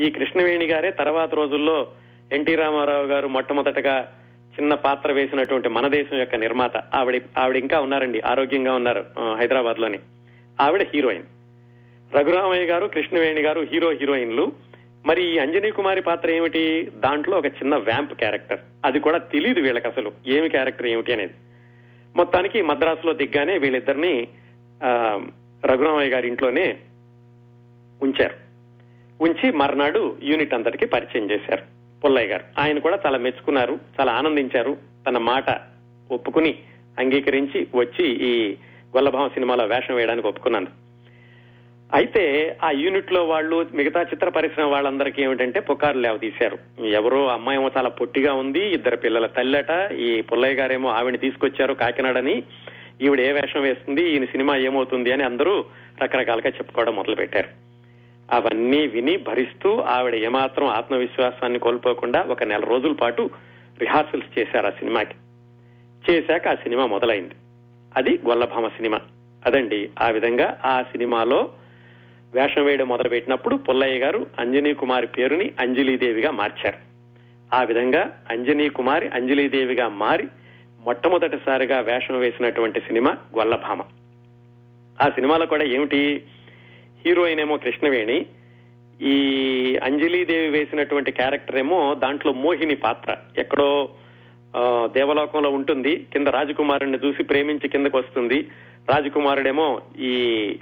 ఈ 0.00 0.10
కృష్ణవేణి 0.10 0.66
గారే 0.66 0.90
తర్వాత 0.90 1.34
రోజుల్లో 1.34 1.88
ఎన్టీ 2.32 2.54
రామారావు 2.54 3.06
గారు 3.06 3.28
మొట్టమొదటగా 3.28 4.12
చిన్న 4.60 4.74
పాత్ర 4.74 5.12
వేసినటువంటి 5.12 5.68
మన 5.68 5.88
దేశం 5.88 6.18
యొక్క 6.18 6.34
నిర్మాత. 6.34 6.76
ఆవిడ 6.76 7.22
ఆవిడ 7.38 7.56
ఇంకా 7.56 7.80
ఉన్నారండి 7.80 8.20
ఆరోగ్యంగా 8.20 8.74
ఉన్నారు 8.74 9.04
హైదరాబాద్లోని 9.38 9.98
ఆవిడ 10.60 10.82
హీరోయిన్. 10.94 11.24
రఘురామయ్య 12.16 12.64
గారు 12.64 12.86
కృష్ణవేణి 12.86 13.40
గారు 13.40 13.60
హీరో 13.72 13.90
హీరోయిన్లు. 13.90 14.52
మరి 15.06 15.34
ఈ 15.34 15.38
అంజనీ 15.38 15.70
కుమారి 15.70 16.02
పాత్ర 16.02 16.30
ఏమిటి? 16.30 16.90
దాంట్లో 16.96 17.38
ఒక 17.38 17.46
చిన్న 17.46 17.76
వ్యాంప్ 17.76 18.14
క్యారెక్టర్. 18.14 18.58
అది 18.84 19.00
కూడా 19.00 19.18
తెలియదు 19.18 19.60
వీళ్ళకి 19.60 19.88
అసలు. 19.88 20.12
ఏమి 20.26 20.48
క్యారెక్టర్ 20.48 20.86
ఏమిటి 20.86 21.12
అనేది. 21.12 21.32
మొత్తానికి 22.16 22.62
మద్రాసులో 22.62 23.12
దిగ్గానే 23.12 23.58
వీళ్ళిద్దరిని 23.58 24.28
రఘురామయ్య 25.66 26.10
గారి 26.10 26.28
ఇంట్లోనే 26.28 26.78
ఉంచారు. 28.02 28.34
ఉంచి 29.22 29.52
మర్నాడు 29.52 30.16
యూనిట్ 30.22 30.54
అంతటికి 30.54 30.86
పరిచయం 30.86 31.30
చేశారు 31.30 31.62
పుల్లయ్య 32.04 32.28
గారు. 32.28 32.44
ఆయన 32.58 32.78
కూడా 32.78 32.98
చాలా 33.06 33.18
మెచ్చుకున్నారు 33.18 33.78
చాలా 34.00 34.12
ఆనందించారు. 34.12 34.76
తన 35.08 35.18
మాట 35.18 35.44
ఒప్పుకుని 36.10 36.58
అంగీకరించి 36.98 37.68
వచ్చి 37.74 38.06
ఈ 38.06 38.56
గొల్లభామ 38.96 39.28
సినిమాలో 39.28 39.64
వేషం 39.64 39.94
వేయడానికి 39.94 40.28
ఒప్పుకున్నాను. 40.28 40.81
అయితే 41.92 42.56
ఆ 42.62 42.70
యూనిట్లో 42.70 43.24
వాళ్ళు 43.24 43.66
మిగతా 43.74 44.02
చిత్ర 44.02 44.28
పరిశ్రమ 44.28 44.66
వాళ్ళందరికీ 44.66 45.22
ఏమిటంటే 45.22 45.60
పుకార్లు 45.60 46.00
లేవ 46.00 46.16
తీశారు. 46.16 46.58
ఎవరో 46.84 47.26
అమ్మాయి 47.26 47.70
చాలా 47.76 47.88
పొట్టిగా 47.88 48.32
ఉంది 48.32 48.60
ఇద్దరు 48.60 48.96
పిల్లల 48.96 49.26
తల్లట 49.26 49.92
ఈ 49.92 50.20
పుల్లయ్య 50.20 50.54
గారేమో 50.54 50.88
ఆవిడని 50.88 51.18
తీసుకొచ్చారు 51.18 51.74
కాకినాడని. 51.74 52.42
ఈవిడ 53.02 53.20
ఏ 53.20 53.32
వేషం 53.32 53.62
వేస్తుంది 53.62 54.10
ఈయన 54.10 54.24
సినిమా 54.24 54.56
ఏమవుతుంది 54.56 55.12
అని 55.12 55.22
అందరూ 55.22 55.64
రకరకాలుగా 56.02 56.50
చెప్పుకోవడం 56.50 56.96
మొదలు 56.96 57.14
పెట్టారు 57.14 57.48
అవన్నీ 58.30 58.86
విని 58.86 59.16
భరిస్తూ 59.16 59.80
ఆవిడ 59.80 60.14
ఏమాత్రం 60.14 60.66
ఆత్మవిశ్వాసాన్ని 60.66 61.58
కోల్పోకుండా 61.58 62.22
ఒక 62.22 62.42
నెల 62.42 62.60
రోజుల 62.60 62.92
పాటు 62.92 63.30
రిహార్సల్స్ 63.80 64.38
చేశారు 64.38 64.66
ఆ 64.66 64.70
సినిమాకి. 64.70 65.14
చేశాక 66.10 66.48
ఆ 66.48 66.54
సినిమా 66.54 66.86
మొదలైంది. 66.86 67.34
అది 67.96 68.20
గొల్లభామ 68.28 68.68
సినిమా. 68.68 69.00
అదండి 69.46 69.90
ఆ 70.02 70.08
విధంగా 70.08 70.60
ఆ 70.64 70.82
సినిమాలో 70.82 71.50
వేషం 72.34 72.64
వేయడం 72.64 72.88
మొదలుపెట్టినప్పుడు 72.88 73.56
పుల్లయ్య 73.56 73.98
గారు 73.98 74.26
అంజనీ 74.38 74.74
కుమారి 74.74 75.06
పేరుని 75.06 75.52
అంజలీదేవిగా 75.60 76.30
మార్చారు. 76.30 76.92
ఆ 77.54 77.62
విధంగా 77.62 78.22
అంజనీ 78.30 78.68
కుమారి 78.68 79.08
అంజలీదేవిగా 79.08 79.88
మారి 79.88 80.28
మొట్టమొదటిసారిగా 80.80 81.80
వేషం 81.80 82.18
వేసినటువంటి 82.18 82.80
సినిమా 82.80 83.16
గొల్లభామ. 83.38 83.82
ఆ 85.02 85.08
సినిమాలో 85.08 85.46
కూడా 85.46 85.64
ఏమిటి? 85.64 86.22
హీరోయిన్ 87.06 87.40
ఏమో 87.40 87.56
కృష్ణవేణి 87.56 88.26
ఈ 89.02 89.16
అంజలీదేవి 89.82 90.48
వేసినటువంటి 90.48 91.12
క్యారెక్టర్ 91.12 91.56
ఏమో 91.56 91.94
దాంట్లో 91.94 92.32
మోహిని 92.32 92.74
పాత్ర. 92.74 93.16
ఎక్కడో 93.38 93.88
దేవలోకంలో 94.86 95.50
ఉంటుంది. 95.50 96.06
కింద 96.12 96.28
రాజకుమారుడిని 96.28 96.98
చూసి 97.04 97.22
ప్రేమించి 97.22 97.68
కిందకు 97.68 97.98
వస్తుంది. 97.98 98.48
రాజకుమారుడేమో 98.94 99.80
ఈ 99.98 100.12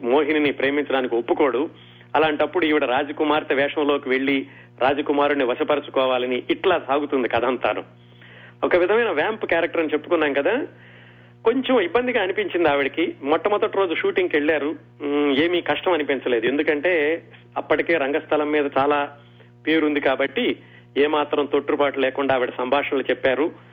మోహినిని 0.05 0.53
ప్రేమించడానికి 0.53 1.15
ఒప్పుకోడు. 1.15 1.71
అలాంటప్పుడు 2.17 2.65
ఈవిడ 2.65 2.85
రాజకుమార్తె 2.85 3.55
వేషంలోకి 3.55 4.09
వెళ్ళి 4.09 4.47
రాజకుమారుడిని 4.81 5.45
వశపరచుకోవాలని 5.45 6.43
ఇట్లా 6.51 6.81
సాగుతుంది 6.89 7.29
కథ 7.29 7.45
అంతాను. 7.45 7.85
ఒక 8.65 8.77
విధమైన 8.77 9.11
వ్యాంప్ 9.11 9.47
క్యారెక్టర్ 9.47 9.81
అని 9.81 9.93
చెప్పుకున్నాం 9.93 10.33
కదా. 10.33 10.67
కొంచెం 11.45 11.81
ఇబ్బందిగా 11.81 12.23
అనిపించింది 12.23 12.69
ఆవిడకి. 12.69 13.15
మొట్టమొదటి 13.23 13.77
రోజు 13.77 13.95
షూటింగ్కి 13.95 14.37
వెళ్ళారు 14.37 14.75
ఏమీ 15.45 15.61
కష్టం 15.61 15.93
అనిపించలేదు. 15.93 16.47
ఎందుకంటే 16.47 17.23
అప్పటికే 17.57 17.95
రంగస్థలం 17.95 18.51
మీద 18.51 18.71
చాలా 18.79 19.17
పేరుంది 19.67 20.01
కాబట్టి 20.01 20.57
ఏమాత్రం 20.97 21.45
తొట్టుబాటు 21.45 22.01
లేకుండా 22.01 22.35
ఆవిడ 22.35 22.51
సంభాషణలు 22.59 23.03
చెప్పారు. 23.03 23.70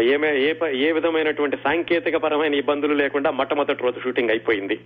ఏమే 0.00 0.38
ఏ 0.38 0.54
ఏ 0.72 0.92
విధమైనటువంటి 0.92 1.56
సాంకేతిక 1.56 2.16
పరమైన 2.16 2.54
ఇబ్బందులు 2.54 2.94
లేకుండా 2.94 3.30
మొట్టమొదటి 3.30 3.82
రోజు 3.82 4.00
షూటింగ్ 4.00 4.30
అయిపోయింది. 4.30 4.78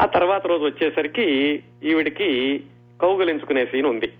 ఆ 0.00 0.06
తర్వాత 0.06 0.46
రోజు 0.46 0.64
వచ్చేసరికి 0.64 1.62
ఈవిడికి 1.84 2.60
కౌగలించుకునే 3.00 3.66
సీన్ 3.66 3.86
ఉంది. 3.86 4.12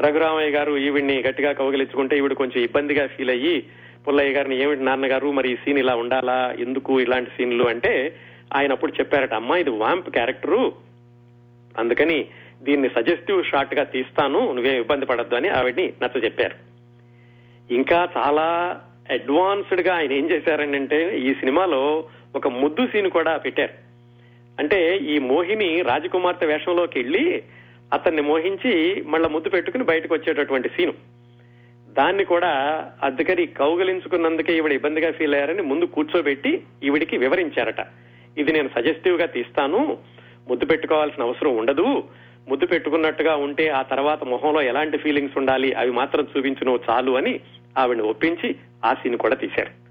రఘురామయ్య 0.00 0.50
గారు 0.50 0.76
ఈవిడిని 0.76 1.22
గట్టిగా 1.22 1.52
కౌగలించుకుంటే 1.52 2.16
ఈవిడ 2.16 2.32
కొంచెం 2.32 2.62
ఇబ్బందిగా 2.62 3.06
ఫీల్ 3.06 3.30
అయ్యి 3.30 3.62
పుల్లయ్య 4.08 4.32
గారిని 4.32 4.62
ఏమిటి 4.62 4.84
నాన్నగారు 4.84 5.32
మరి 5.32 5.52
ఈ 5.52 5.56
సీన్ 5.56 5.78
ఇలా 5.78 5.94
ఉండాలా? 5.94 6.54
ఎందుకు 6.58 7.00
ఇలాంటి 7.00 7.30
సీన్లు? 7.30 7.64
అంటే 7.64 8.16
ఆయన 8.54 8.72
అప్పుడు 8.72 8.92
చెప్పారట 8.92 9.34
అమ్మా 9.34 9.56
ఇది 9.56 9.70
వాంప్ 9.70 10.10
క్యారెక్టరు. 10.10 10.72
అందుకని 11.78 12.26
దీన్ని 12.62 12.88
సజెస్టివ్ 12.88 13.44
షాట్గా 13.44 13.84
తీస్తాను. 13.84 14.52
నువ్వేం 14.52 14.80
ఇబ్బంది 14.80 15.06
పడద్దు 15.06 15.34
అని 15.34 15.48
ఆవిడ్ని 15.48 15.92
నచ్చ 16.02 16.24
చెప్పారు 16.24 16.56
ఇంకా 17.74 18.08
చాలా 18.16 18.80
అడ్వాన్స్డ్గా 19.10 19.96
ఆయన 19.96 20.12
ఏం 20.12 20.30
చేశారంటే 20.30 21.18
ఈ 21.18 21.34
సినిమాలో 21.34 22.04
ఒక 22.36 22.48
ముద్దు 22.48 22.86
సీన్ 22.86 23.10
కూడా 23.10 23.36
పెట్టారు. 23.36 23.86
అంటే 24.58 24.96
ఈ 24.96 25.18
మోహిని 25.18 25.82
రాజకుమార్తె 25.82 26.46
వేషంలోకి 26.46 26.98
వెళ్ళి 26.98 27.42
అతన్ని 27.92 28.22
మోహించి 28.22 29.04
మళ్ళా 29.06 29.28
ముద్దు 29.28 29.50
పెట్టుకుని 29.50 29.84
బయటకు 29.84 30.14
వచ్చేటటువంటి 30.14 30.68
సీను. 30.68 30.92
దాన్ని 31.88 32.24
కూడా 32.24 32.84
అందుకని 33.02 33.46
కౌగలించుకున్నందుకే 33.46 34.56
ఈవిడ 34.56 34.72
ఇబ్బందిగా 34.72 35.10
ఫీల్ 35.10 35.34
అయ్యారని 35.34 35.62
ముందు 35.62 35.84
కూర్చోబెట్టి 35.84 36.62
ఈవిడికి 36.84 37.16
వివరించారట. 37.16 37.86
ఇది 38.38 38.52
నేను 38.52 38.70
సజెస్టివ్గా 38.74 39.26
తీస్తాను. 39.26 39.98
ముద్దు 40.48 40.66
పెట్టుకోవాల్సిన 40.66 41.22
అవసరం 41.22 41.56
ఉండదు. 41.56 42.04
ముద్దు 42.48 42.66
పెట్టుకున్నట్టుగా 42.66 43.36
ఉంటే 43.36 43.68
ఆ 43.68 43.82
తర్వాత 43.82 44.24
మొహంలో 44.24 44.62
ఎలాంటి 44.62 44.98
ఫీలింగ్స్ 44.98 45.38
ఉండాలి? 45.38 45.72
అవి 45.72 45.90
మాత్రం 45.90 46.26
చూపించను 46.36 46.80
చాలు 46.90 47.16
అని 47.16 47.40
ఆవిడని 47.76 48.02
ఒప్పించి 48.02 48.56
ఆ 48.84 48.94
సీన్ 48.94 49.16
కూడా 49.16 49.34
తీశారు. 49.34 49.86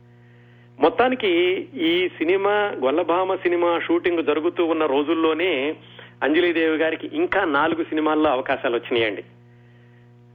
మొత్తానికి 0.82 1.28
ఈ 1.76 2.08
సినిమా 2.08 2.52
గొల్లభామ 2.52 3.36
సినిమా 3.36 3.80
షూటింగ్ 3.80 4.24
జరుగుతూ 4.24 4.66
ఉన్న 4.66 4.86
రోజుల్లోనే 4.86 5.76
అంజలీదేవి 6.24 6.78
గారికి 6.78 7.10
ఇంకా 7.14 7.46
నాలుగు 7.46 7.84
సినిమాల్లో 7.84 8.30
అవకాశాలు 8.30 8.76
వచ్చినాయండి. 8.76 9.24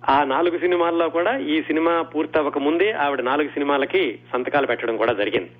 ఆ 0.08 0.24
నాలుగు 0.24 0.58
సినిమాల్లో 0.58 1.08
కూడా 1.08 1.38
ఈ 1.38 1.62
సినిమా 1.62 2.02
పూర్తి 2.02 2.38
అవ్వక 2.38 2.58
ముందే 2.58 2.92
ఆవిడ 2.92 3.20
నాలుగు 3.20 3.48
సినిమాలకి 3.48 4.18
సంతకాలు 4.32 4.66
పెట్టడం 4.66 4.96
కూడా 4.96 5.12
జరిగింది. 5.12 5.50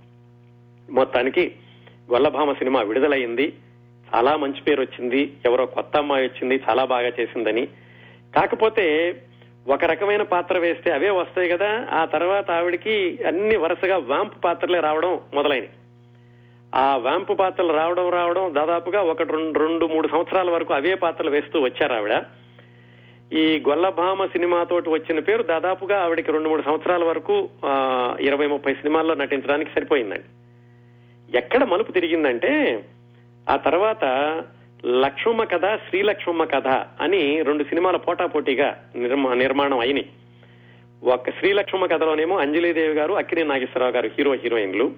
మొత్తానికి 0.91 1.55
గొల్లభామ 2.13 2.53
సినిమా 2.53 2.83
విడుదలైంది 2.83 3.53
చాలా 4.15 4.37
మంచి 4.37 4.63
పేరు 4.63 4.81
వచ్చింది. 4.81 5.33
ఎవరో 5.45 5.67
కొత్త 5.67 5.97
అమ్మాయి 5.97 6.27
వచ్చింది. 6.27 6.63
చాలా 6.71 6.85
బాగా 6.85 7.13
చేసిందని. 7.21 7.67
కాకపోతే 8.37 9.15
ఒక 9.69 9.85
రకమైన 9.85 10.23
పాత్ర 10.23 10.59
వేస్తే 10.59 10.91
అవే 10.91 11.11
వస్తాయి 11.11 11.49
కదా 11.49 11.87
ఆ 11.93 12.05
తర్వాత 12.05 12.51
ఆవిడకి 12.51 13.19
అన్ని 13.27 13.57
వరుసగా 13.57 13.97
వ్యాంప్ 13.97 14.45
పాత్రలే 14.45 14.81
రావడం 14.81 15.21
మొదలైనవి 15.35 15.69
ఆ 16.75 16.97
వాంపు 16.97 17.33
పాత్రలు 17.33 17.73
రావడం 17.73 18.09
రావడం 18.09 18.55
దాదాపుగా 18.55 19.03
ఒక 19.03 19.23
రెండు 19.23 19.59
రెండు 19.59 19.87
మూడు 19.87 20.09
సంవత్సరాల 20.09 20.51
వరకు 20.51 20.75
అవే 20.75 20.95
పాత్రలు 20.95 21.31
వేస్తూ 21.31 21.61
వచ్చారు 21.61 21.93
ఆవిడ. 21.93 22.23
ఈ 23.33 23.65
గొల్లభామ 23.69 24.27
సినిమాతోటి 24.27 24.91
వచ్చిన 24.91 25.19
పేరు 25.19 25.43
దాదాపుగా 25.43 25.99
ఆవిడకి 25.99 26.33
రెండు 26.33 26.49
మూడు 26.49 26.63
సంవత్సరాల 26.63 27.05
వరకు 27.05 27.49
ఇరవై 28.21 28.47
ముప్పై 28.47 28.75
సినిమాల్లో 28.75 29.15
నటించడానికి 29.15 29.71
సరిపోయిందండి. 29.75 30.29
ఎక్కడ 31.39 31.65
మలుపు 31.65 31.93
తిరిగిందంటే 31.93 32.85
ఆ 33.51 33.57
తర్వాత 33.57 34.05
లక్ష్మమ్మ 34.87 35.45
కథ 35.45 35.77
శ్రీలక్ష్మమ్మ 35.77 36.45
కథ 36.45 36.69
అని 37.01 37.43
రెండు 37.43 37.65
సినిమాల 37.65 37.97
పోటాపోటీగా 37.97 38.85
నిర్మాణం 39.33 39.79
అయినాయి. 39.79 40.09
ఒక 41.03 41.31
శ్రీలక్ష్మమ్మ 41.31 41.87
కథలోనేమో 41.87 42.39
అంజలీదేవి 42.39 42.95
గారు 42.95 43.15
అక్కినే 43.15 43.43
నాగేశ్వరరావు 43.43 43.93
గారు 43.93 44.11
హీరో 44.19 44.33
హీరోయిన్లు. 44.35 44.93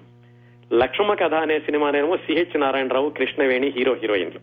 లక్ష్మమ్మ 0.73 1.13
కథ 1.13 1.33
అనే 1.33 1.59
సినిమానేమో 1.59 2.17
సిహెచ్ 2.17 2.59
నారాయణరావు 2.59 3.09
కృష్ణవేణి 3.09 3.67
హీరో 3.67 3.93
హీరోయిన్లు. 3.93 4.39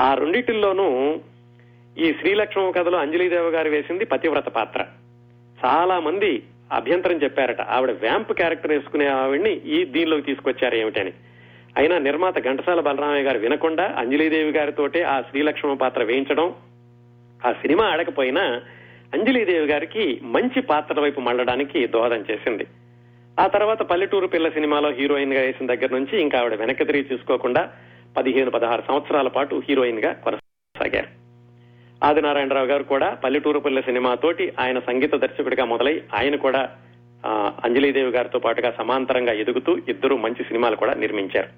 ఆ 0.00 0.14
రెండిటిల్లోనూ 0.14 1.20
ఈ 1.98 2.12
శ్రీలక్ష్మమ్మ 2.12 2.70
కథలో 2.70 2.98
అంజలీదేవి 2.98 3.48
గారు 3.48 3.68
వేసింది 3.68 4.04
పతివ్రత 4.04 4.48
పాత్ర. 4.48 4.86
చాలా 5.64 6.00
మంది 6.00 6.42
అభ్యంతరం 6.72 7.22
చెప్పారట 7.22 7.60
ఆవిడ 7.60 7.90
వ్యాంప్ 7.90 8.32
క్యారెక్టర్ 8.32 8.72
వేసుకునే 8.72 9.06
ఆవిడ్ని 9.06 9.52
ఈ 9.52 9.84
దీనిలోకి 9.84 10.22
తీసుకొచ్చారు 10.22 10.74
ఏమిటని 10.74 11.12
అయినా 11.78 11.98
నిర్మాత 11.98 12.44
ఘంటసాల 12.44 12.80
బలరామయ్య 12.80 13.22
గారు 13.22 13.38
వినకుండా 13.38 13.94
అంజలీదేవి 13.98 14.50
గారితోటే 14.50 15.02
ఆ 15.02 15.20
శ్రీలక్ష్మ 15.20 15.74
పాత్ర 15.74 16.02
వేయించడం 16.02 16.54
ఆ 17.46 17.52
సినిమా 17.52 17.84
ఆడకపోయినా 17.84 18.62
అంజలీదేవి 19.14 19.66
గారికి 19.66 20.20
మంచి 20.22 20.60
పాత్ర 20.60 21.00
వైపు 21.00 21.20
మళ్ళడానికి 21.20 21.86
దోహదం 21.86 22.24
చేసింది. 22.30 22.66
ఆ 23.40 23.46
తర్వాత 23.46 23.82
పల్లెటూరు 23.82 24.26
పిల్ల 24.26 24.48
సినిమాలో 24.48 24.90
హీరోయిన్గా 24.90 25.40
వేసిన 25.40 25.66
దగ్గర 25.66 25.90
నుంచి 25.92 26.20
ఇంకా 26.22 26.38
ఆవిడ 26.38 26.54
వెనక్కి 26.54 26.84
తిరిగి 26.84 27.08
చూసుకోకుండా 27.12 27.68
పదిహేను 28.16 28.50
పదహారు 28.50 28.82
సంవత్సరాల 28.88 29.28
పాటు 29.28 29.62
హీరోయిన్గా 29.68 30.12
కొనసాగారు. 30.12 31.08
ఆదినారాయణరావు 32.04 32.66
గారు 32.66 32.82
కూడా 32.82 33.10
పల్లెటూరు 33.24 33.58
పిల్ల 33.58 33.80
సినిమాతోటి 33.80 34.52
ఆయన 34.60 34.78
సంగీత 34.78 35.14
దర్శకుడిగా 35.14 35.64
మొదలై 35.64 36.02
ఆయన 36.14 36.36
కూడా 36.36 36.62
అంజలీదేవి 37.64 38.10
గారితో 38.10 38.38
పాటుగా 38.38 38.74
సమాంతరంగా 38.78 39.32
ఎదుగుతూ 39.32 39.78
ఇద్దరు 39.88 40.16
మంచి 40.16 40.44
సినిమాలు 40.44 40.76
కూడా 40.76 40.94
నిర్మించారు. 40.94 41.48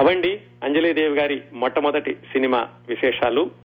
అవండి 0.00 0.40
అంజలీదేవి 0.64 1.18
గారి 1.18 1.42
మొట్టమొదటి 1.52 2.14
సినిమా 2.14 2.68
విశేషాలు. 2.88 3.50